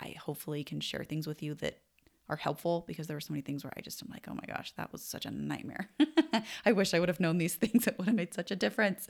I 0.00 0.14
hopefully 0.18 0.64
can 0.64 0.80
share 0.80 1.04
things 1.04 1.26
with 1.26 1.42
you 1.42 1.54
that 1.54 1.80
are 2.28 2.36
helpful 2.36 2.84
because 2.86 3.06
there 3.06 3.16
were 3.16 3.20
so 3.20 3.32
many 3.32 3.40
things 3.40 3.64
where 3.64 3.72
I 3.76 3.80
just 3.80 4.02
am 4.02 4.10
like, 4.10 4.26
oh 4.28 4.34
my 4.34 4.44
gosh, 4.46 4.72
that 4.76 4.92
was 4.92 5.02
such 5.02 5.24
a 5.24 5.30
nightmare. 5.30 5.88
I 6.66 6.72
wish 6.72 6.92
I 6.92 7.00
would 7.00 7.08
have 7.08 7.20
known 7.20 7.38
these 7.38 7.54
things. 7.56 7.86
It 7.86 7.96
would 7.98 8.06
have 8.06 8.16
made 8.16 8.34
such 8.34 8.50
a 8.50 8.56
difference. 8.56 9.08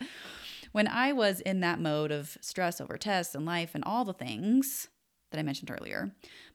When 0.72 0.87
I 0.87 1.12
was 1.12 1.40
in 1.40 1.61
that 1.61 1.80
mode 1.80 2.12
of 2.12 2.38
stress 2.40 2.80
over 2.80 2.96
tests 2.96 3.34
and 3.34 3.44
life 3.44 3.74
and 3.74 3.84
all 3.84 4.04
the 4.04 4.12
things 4.12 4.88
that 5.30 5.38
I 5.38 5.42
mentioned 5.42 5.70
earlier, 5.70 6.12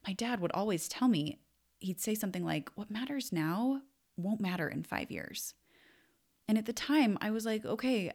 my 0.07 0.13
dad 0.13 0.39
would 0.39 0.51
always 0.53 0.87
tell 0.87 1.07
me, 1.07 1.39
he'd 1.79 1.99
say 1.99 2.15
something 2.15 2.45
like, 2.45 2.71
what 2.75 2.89
matters 2.89 3.31
now 3.31 3.81
won't 4.17 4.41
matter 4.41 4.67
in 4.67 4.83
five 4.83 5.11
years. 5.11 5.53
And 6.47 6.57
at 6.57 6.65
the 6.65 6.73
time, 6.73 7.17
I 7.21 7.31
was 7.31 7.45
like, 7.45 7.65
okay, 7.65 8.11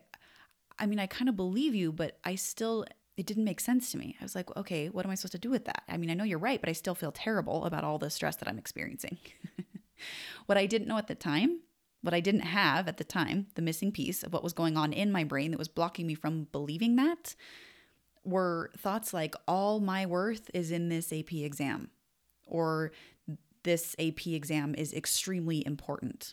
I 0.79 0.87
mean, 0.87 0.99
I 0.99 1.07
kind 1.07 1.29
of 1.29 1.37
believe 1.37 1.75
you, 1.75 1.93
but 1.93 2.19
I 2.25 2.35
still 2.35 2.85
it 3.19 3.27
didn't 3.27 3.45
make 3.45 3.59
sense 3.59 3.91
to 3.91 3.99
me. 3.99 4.17
I 4.21 4.25
was 4.25 4.37
like, 4.37 4.57
okay, 4.57 4.89
what 4.89 5.05
am 5.05 5.11
I 5.11 5.17
supposed 5.17 5.33
to 5.33 5.39
do 5.39 5.51
with 5.51 5.65
that? 5.65 5.83
I 5.89 5.97
mean, 5.97 6.09
I 6.09 6.15
know 6.15 6.23
you're 6.23 6.39
right, 6.39 6.61
but 6.61 6.71
I 6.71 6.73
still 6.73 6.95
feel 6.95 7.11
terrible 7.11 7.65
about 7.65 7.83
all 7.83 7.99
the 7.99 8.11
stress 8.11 8.37
that 8.37 8.47
I'm 8.47 8.61
experiencing. 8.61 9.19
what 10.47 10.57
I 10.57 10.67
didn't 10.67 10.87
know 10.87 10.99
at 10.99 11.09
the 11.09 11.17
time, 11.17 11.63
what 12.01 12.15
I 12.15 12.21
didn't 12.21 12.43
have 12.43 12.87
at 12.87 12.97
the 12.97 13.03
time, 13.03 13.49
the 13.57 13.63
missing 13.63 13.91
piece 13.91 14.23
of 14.23 14.33
what 14.33 14.45
was 14.45 14.53
going 14.53 14.77
on 14.77 14.93
in 14.93 15.11
my 15.11 15.25
brain 15.25 15.51
that 15.51 15.59
was 15.59 15.67
blocking 15.67 16.07
me 16.07 16.15
from 16.15 16.47
believing 16.53 16.95
that, 16.95 17.35
were 18.23 18.71
thoughts 18.79 19.13
like, 19.13 19.35
all 19.49 19.81
my 19.81 20.07
worth 20.07 20.49
is 20.55 20.71
in 20.71 20.89
this 20.89 21.13
AP 21.13 21.33
exam, 21.33 21.91
or 22.47 22.93
this 23.69 23.95
AP 23.99 24.29
exam 24.29 24.75
is 24.75 24.95
extremely 24.95 25.65
important. 25.67 26.33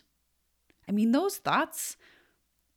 I 0.88 0.92
mean, 0.92 1.12
those 1.12 1.36
thoughts 1.36 1.98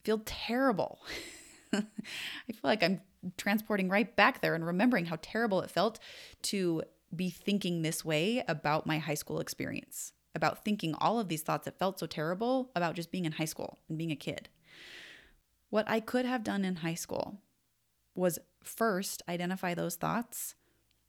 feel 0.03 0.21
terrible. 0.25 0.99
I 1.73 1.79
feel 1.79 2.59
like 2.63 2.83
I'm 2.83 2.99
transporting 3.37 3.87
right 3.87 4.13
back 4.17 4.41
there 4.41 4.55
and 4.55 4.65
remembering 4.65 5.05
how 5.05 5.17
terrible 5.21 5.61
it 5.61 5.71
felt 5.71 5.97
to 6.41 6.83
be 7.15 7.29
thinking 7.29 7.83
this 7.83 8.03
way 8.03 8.43
about 8.49 8.85
my 8.85 8.97
high 8.97 9.13
school 9.13 9.39
experience, 9.39 10.11
about 10.35 10.65
thinking 10.65 10.93
all 10.95 11.21
of 11.21 11.29
these 11.29 11.41
thoughts 11.41 11.63
that 11.63 11.79
felt 11.79 11.97
so 11.97 12.05
terrible 12.05 12.69
about 12.75 12.95
just 12.95 13.13
being 13.13 13.23
in 13.23 13.31
high 13.31 13.45
school 13.45 13.79
and 13.87 13.97
being 13.97 14.11
a 14.11 14.15
kid. 14.17 14.49
What 15.69 15.89
I 15.89 16.01
could 16.01 16.25
have 16.25 16.43
done 16.43 16.65
in 16.65 16.77
high 16.77 16.95
school 16.95 17.39
was 18.13 18.39
first 18.61 19.21
identify 19.29 19.73
those 19.73 19.95
thoughts 19.95 20.55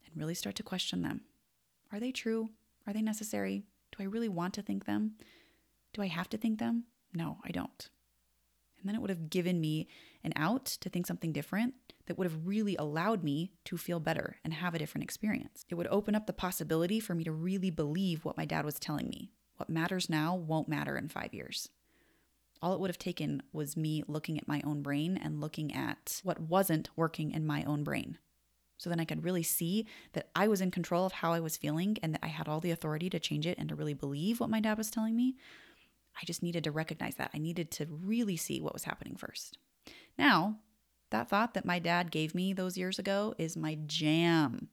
and 0.07 0.17
really 0.17 0.35
start 0.35 0.55
to 0.55 0.63
question 0.63 1.03
them. 1.03 1.23
Are 1.91 1.99
they 1.99 2.13
true? 2.13 2.51
Are 2.90 2.92
they 2.92 3.03
necessary? 3.03 3.62
Do 3.96 4.03
I 4.03 4.07
really 4.07 4.29
want 4.29 4.53
to 4.55 4.62
think 4.62 4.85
them? 4.85 5.12
Do 5.92 6.03
I 6.03 6.09
have 6.09 6.29
to 6.31 6.37
think 6.37 6.59
them? 6.59 6.87
No, 7.14 7.38
I 7.44 7.53
don't. 7.53 7.88
And 8.81 8.88
then 8.88 8.96
it 8.96 9.00
would 9.00 9.11
have 9.11 9.31
given 9.31 9.61
me 9.61 9.87
an 10.24 10.33
out 10.35 10.64
to 10.64 10.88
think 10.88 11.07
something 11.07 11.33
different 11.33 11.74
that 12.07 12.18
would 12.18 12.24
have 12.24 12.48
really 12.48 12.74
allowed 12.74 13.22
me 13.22 13.53
to 13.66 13.79
feel 13.79 14.00
better 14.00 14.38
and 14.42 14.53
have 14.53 14.74
a 14.74 14.79
different 14.81 15.05
experience. 15.05 15.64
It 15.68 15.76
would 15.76 15.87
open 15.87 16.16
up 16.16 16.26
the 16.26 16.33
possibility 16.33 16.98
for 16.98 17.14
me 17.14 17.22
to 17.22 17.31
really 17.31 17.70
believe 17.70 18.24
what 18.24 18.37
my 18.37 18.44
dad 18.44 18.64
was 18.64 18.81
telling 18.81 19.09
me. 19.09 19.31
What 19.57 19.70
matters 19.70 20.11
now 20.11 20.35
won't 20.35 20.68
matter 20.68 20.96
in 20.96 21.09
five 21.09 21.33
years. 21.33 21.68
All 22.61 22.74
it 22.74 22.81
would 22.81 22.90
have 22.90 22.98
taken 22.98 23.44
was 23.53 23.76
me 23.76 24.03
looking 24.09 24.37
at 24.37 24.48
my 24.48 24.62
own 24.64 24.83
brain 24.83 25.16
and 25.16 25.40
looking 25.40 25.72
at 25.72 26.20
what 26.24 26.40
wasn't 26.40 26.90
working 26.96 27.31
in 27.31 27.46
my 27.46 27.62
own 27.62 27.85
brain. 27.85 28.18
So 28.81 28.88
then 28.88 28.99
I 28.99 29.05
could 29.05 29.25
really 29.25 29.43
see 29.43 29.85
that 30.14 30.31
I 30.35 30.49
was 30.49 30.62
in 30.62 30.71
control 30.71 31.05
of 31.05 31.12
how 31.12 31.35
I 31.35 31.40
was 31.40 31.59
feeling 31.59 31.99
and 32.03 32.14
that 32.14 32.25
I 32.25 32.29
had 32.29 32.49
all 32.49 32.61
the 32.61 32.71
authority 32.71 33.11
to 33.11 33.21
change 33.21 33.47
it 33.47 33.59
and 33.59 33.69
to 33.69 33.75
really 33.75 33.93
believe 33.93 34.40
what 34.40 34.49
my 34.49 34.59
dad 34.59 34.79
was 34.79 34.90
telling 34.90 35.14
me. 35.14 35.37
I 36.16 36.25
just 36.25 36.43
needed 36.43 36.64
to 36.64 36.71
recognize 36.71 37.16
that. 37.16 37.31
I 37.35 37.38
needed 37.38 37.71
to 37.73 37.87
really 37.90 38.38
see 38.38 38.59
what 38.59 38.73
was 38.73 38.85
happening 38.85 39.16
first. 39.16 39.59
Now, 40.16 40.61
that 41.11 41.29
thought 41.29 41.53
that 41.53 41.66
my 41.66 41.79
dad 41.79 42.11
gave 42.11 42.35
me 42.35 42.55
those 42.55 42.79
years 42.79 42.99
ago 42.99 43.35
is 43.37 43.55
my 43.55 43.77
jam. 43.87 44.69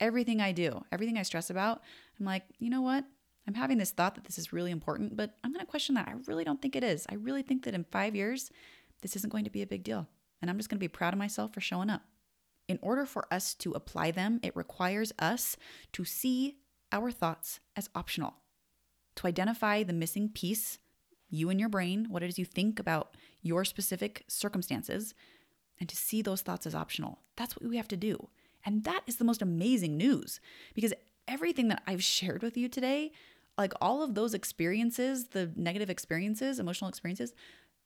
Everything 0.00 0.42
I 0.42 0.52
do, 0.52 0.84
everything 0.92 1.16
I 1.16 1.22
stress 1.22 1.48
about, 1.48 1.80
I'm 2.20 2.26
like, 2.26 2.42
you 2.58 2.68
know 2.68 2.82
what? 2.82 3.06
I'm 3.48 3.54
having 3.54 3.78
this 3.78 3.92
thought 3.92 4.16
that 4.16 4.24
this 4.24 4.36
is 4.36 4.52
really 4.52 4.70
important, 4.70 5.16
but 5.16 5.34
I'm 5.42 5.50
going 5.50 5.64
to 5.64 5.70
question 5.70 5.94
that. 5.94 6.08
I 6.08 6.14
really 6.26 6.44
don't 6.44 6.60
think 6.60 6.76
it 6.76 6.84
is. 6.84 7.06
I 7.08 7.14
really 7.14 7.42
think 7.42 7.64
that 7.64 7.74
in 7.74 7.84
five 7.84 8.14
years, 8.14 8.50
this 9.00 9.16
isn't 9.16 9.32
going 9.32 9.44
to 9.44 9.50
be 9.50 9.62
a 9.62 9.66
big 9.66 9.82
deal. 9.82 10.06
And 10.42 10.50
I'm 10.50 10.58
just 10.58 10.68
going 10.68 10.78
to 10.78 10.84
be 10.84 10.88
proud 10.88 11.14
of 11.14 11.18
myself 11.18 11.54
for 11.54 11.62
showing 11.62 11.88
up. 11.88 12.02
In 12.68 12.78
order 12.82 13.04
for 13.04 13.26
us 13.30 13.54
to 13.56 13.72
apply 13.72 14.10
them, 14.10 14.40
it 14.42 14.56
requires 14.56 15.12
us 15.18 15.56
to 15.92 16.04
see 16.04 16.56
our 16.92 17.10
thoughts 17.10 17.60
as 17.76 17.90
optional 17.94 18.34
to 19.16 19.26
identify 19.26 19.82
the 19.82 19.92
missing 19.92 20.28
piece, 20.28 20.78
you 21.28 21.50
and 21.50 21.58
your 21.58 21.68
brain, 21.68 22.06
what 22.08 22.22
it 22.22 22.28
is 22.28 22.38
you 22.38 22.44
think 22.44 22.78
about 22.78 23.16
your 23.42 23.64
specific 23.64 24.24
circumstances, 24.28 25.14
and 25.80 25.88
to 25.88 25.96
see 25.96 26.22
those 26.22 26.42
thoughts 26.42 26.66
as 26.66 26.74
optional. 26.74 27.20
That's 27.36 27.56
what 27.56 27.68
we 27.68 27.76
have 27.76 27.88
to 27.88 27.96
do. 27.96 28.28
And 28.64 28.84
that 28.84 29.02
is 29.06 29.16
the 29.16 29.24
most 29.24 29.42
amazing 29.42 29.96
news 29.96 30.40
because 30.74 30.94
everything 31.28 31.68
that 31.68 31.82
I've 31.86 32.02
shared 32.16 32.42
with 32.42 32.56
you 32.56 32.68
today, 32.68 33.12
like 33.58 33.72
all 33.80 34.02
of 34.02 34.14
those 34.14 34.34
experiences, 34.34 35.28
the 35.28 35.52
negative 35.56 35.90
experiences, 35.90 36.58
emotional 36.58 36.88
experiences, 36.88 37.34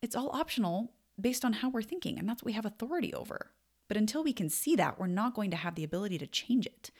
it's 0.02 0.16
all 0.16 0.30
optional 0.32 0.92
based 1.20 1.44
on 1.44 1.54
how 1.54 1.68
we're 1.68 1.82
thinking. 1.82 2.18
And 2.18 2.28
that's 2.28 2.42
what 2.42 2.46
we 2.46 2.52
have 2.52 2.66
authority 2.66 3.12
over. 3.12 3.50
But 3.88 3.96
until 3.96 4.22
we 4.22 4.32
can 4.32 4.50
see 4.50 4.76
that, 4.76 4.98
we're 4.98 5.06
not 5.06 5.34
going 5.34 5.50
to 5.50 5.56
have 5.56 5.74
the 5.74 5.84
ability 5.84 6.18
to 6.18 6.26
change 6.26 6.66
it. 6.66 6.90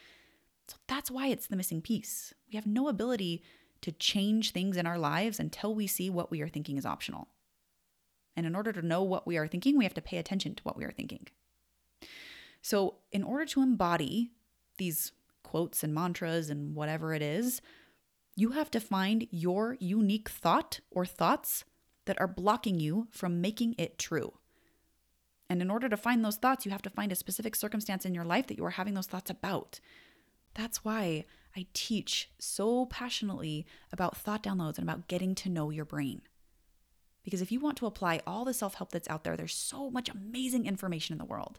So 0.68 0.76
that's 0.86 1.10
why 1.10 1.28
it's 1.28 1.46
the 1.46 1.56
missing 1.56 1.80
piece. 1.80 2.34
We 2.50 2.56
have 2.56 2.66
no 2.66 2.88
ability 2.88 3.42
to 3.82 3.92
change 3.92 4.50
things 4.50 4.76
in 4.76 4.86
our 4.86 4.98
lives 4.98 5.38
until 5.38 5.74
we 5.74 5.86
see 5.86 6.10
what 6.10 6.30
we 6.30 6.40
are 6.42 6.48
thinking 6.48 6.76
is 6.76 6.86
optional. 6.86 7.28
And 8.36 8.46
in 8.46 8.54
order 8.54 8.72
to 8.72 8.86
know 8.86 9.02
what 9.02 9.26
we 9.26 9.36
are 9.36 9.46
thinking, 9.46 9.76
we 9.76 9.84
have 9.84 9.94
to 9.94 10.02
pay 10.02 10.18
attention 10.18 10.54
to 10.54 10.62
what 10.62 10.76
we 10.76 10.84
are 10.84 10.92
thinking. 10.92 11.26
So, 12.62 12.96
in 13.12 13.22
order 13.22 13.44
to 13.46 13.62
embody 13.62 14.30
these 14.78 15.12
quotes 15.42 15.82
and 15.82 15.94
mantras 15.94 16.50
and 16.50 16.74
whatever 16.74 17.14
it 17.14 17.22
is, 17.22 17.60
you 18.36 18.50
have 18.50 18.70
to 18.72 18.80
find 18.80 19.26
your 19.30 19.76
unique 19.80 20.28
thought 20.28 20.80
or 20.90 21.04
thoughts 21.04 21.64
that 22.06 22.20
are 22.20 22.28
blocking 22.28 22.78
you 22.78 23.08
from 23.10 23.40
making 23.40 23.74
it 23.78 23.98
true. 23.98 24.34
And 25.50 25.62
in 25.62 25.70
order 25.70 25.88
to 25.88 25.96
find 25.96 26.24
those 26.24 26.36
thoughts, 26.36 26.66
you 26.66 26.72
have 26.72 26.82
to 26.82 26.90
find 26.90 27.10
a 27.10 27.16
specific 27.16 27.56
circumstance 27.56 28.04
in 28.04 28.14
your 28.14 28.24
life 28.24 28.46
that 28.48 28.58
you 28.58 28.64
are 28.64 28.70
having 28.70 28.94
those 28.94 29.06
thoughts 29.06 29.30
about. 29.30 29.80
That's 30.54 30.84
why 30.84 31.24
I 31.56 31.66
teach 31.72 32.30
so 32.38 32.86
passionately 32.86 33.66
about 33.92 34.16
thought 34.16 34.42
downloads 34.42 34.78
and 34.78 34.88
about 34.88 35.08
getting 35.08 35.34
to 35.36 35.48
know 35.48 35.70
your 35.70 35.84
brain. 35.84 36.22
Because 37.24 37.42
if 37.42 37.52
you 37.52 37.60
want 37.60 37.76
to 37.78 37.86
apply 37.86 38.20
all 38.26 38.44
the 38.44 38.54
self 38.54 38.74
help 38.74 38.90
that's 38.90 39.08
out 39.08 39.24
there, 39.24 39.36
there's 39.36 39.54
so 39.54 39.90
much 39.90 40.08
amazing 40.08 40.66
information 40.66 41.14
in 41.14 41.18
the 41.18 41.24
world. 41.24 41.58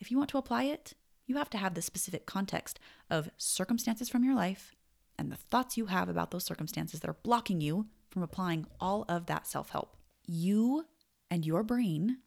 If 0.00 0.10
you 0.10 0.18
want 0.18 0.30
to 0.30 0.38
apply 0.38 0.64
it, 0.64 0.94
you 1.26 1.36
have 1.36 1.50
to 1.50 1.58
have 1.58 1.74
the 1.74 1.82
specific 1.82 2.26
context 2.26 2.78
of 3.10 3.30
circumstances 3.36 4.08
from 4.08 4.24
your 4.24 4.34
life 4.34 4.74
and 5.18 5.30
the 5.30 5.36
thoughts 5.36 5.76
you 5.76 5.86
have 5.86 6.08
about 6.08 6.30
those 6.30 6.44
circumstances 6.44 7.00
that 7.00 7.10
are 7.10 7.16
blocking 7.22 7.60
you 7.60 7.86
from 8.10 8.22
applying 8.22 8.66
all 8.80 9.04
of 9.08 9.26
that 9.26 9.46
self 9.46 9.70
help. 9.70 9.96
You 10.26 10.86
and 11.30 11.44
your 11.44 11.62
brain 11.62 12.18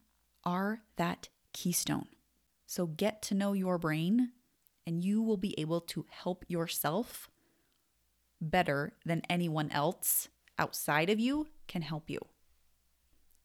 are 0.43 0.81
that 0.97 1.29
keystone. 1.53 2.07
So 2.65 2.87
get 2.87 3.21
to 3.23 3.35
know 3.35 3.53
your 3.53 3.77
brain 3.77 4.31
and 4.87 5.03
you 5.03 5.21
will 5.21 5.37
be 5.37 5.59
able 5.59 5.81
to 5.81 6.05
help 6.09 6.45
yourself 6.47 7.29
better 8.39 8.93
than 9.05 9.21
anyone 9.29 9.69
else 9.71 10.29
outside 10.57 11.09
of 11.09 11.19
you 11.19 11.47
can 11.67 11.81
help 11.81 12.09
you. 12.09 12.19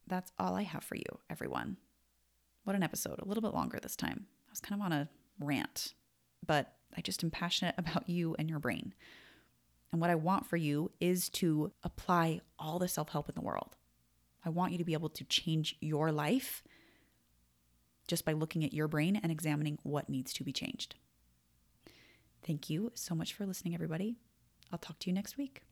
That's 0.06 0.32
all 0.38 0.54
I 0.54 0.62
have 0.62 0.84
for 0.84 0.96
you, 0.96 1.18
everyone. 1.28 1.76
What 2.64 2.76
an 2.76 2.82
episode. 2.82 3.18
A 3.20 3.24
little 3.24 3.42
bit 3.42 3.54
longer 3.54 3.78
this 3.80 3.96
time. 3.96 4.26
I 4.48 4.50
was 4.50 4.60
kind 4.60 4.80
of 4.80 4.84
on 4.84 4.92
a 4.92 5.08
rant, 5.40 5.94
but 6.46 6.72
I 6.96 7.00
just 7.00 7.22
am 7.22 7.30
passionate 7.30 7.74
about 7.78 8.08
you 8.08 8.34
and 8.38 8.48
your 8.48 8.58
brain. 8.58 8.94
And 9.92 10.00
what 10.00 10.10
I 10.10 10.14
want 10.14 10.46
for 10.46 10.56
you 10.56 10.90
is 11.00 11.28
to 11.30 11.72
apply 11.82 12.40
all 12.58 12.78
the 12.78 12.88
self 12.88 13.10
help 13.10 13.28
in 13.28 13.34
the 13.34 13.40
world. 13.40 13.76
I 14.44 14.50
want 14.50 14.72
you 14.72 14.78
to 14.78 14.84
be 14.84 14.92
able 14.92 15.08
to 15.10 15.24
change 15.24 15.76
your 15.80 16.12
life 16.12 16.62
just 18.06 18.24
by 18.24 18.32
looking 18.32 18.64
at 18.64 18.72
your 18.72 18.88
brain 18.88 19.16
and 19.16 19.32
examining 19.32 19.78
what 19.82 20.08
needs 20.08 20.32
to 20.34 20.44
be 20.44 20.52
changed. 20.52 20.94
Thank 22.46 22.70
you 22.70 22.92
so 22.94 23.14
much 23.14 23.34
for 23.34 23.44
listening, 23.46 23.74
everybody. 23.74 24.16
I'll 24.72 24.78
talk 24.78 24.98
to 25.00 25.10
you 25.10 25.14
next 25.14 25.36
week. 25.36 25.65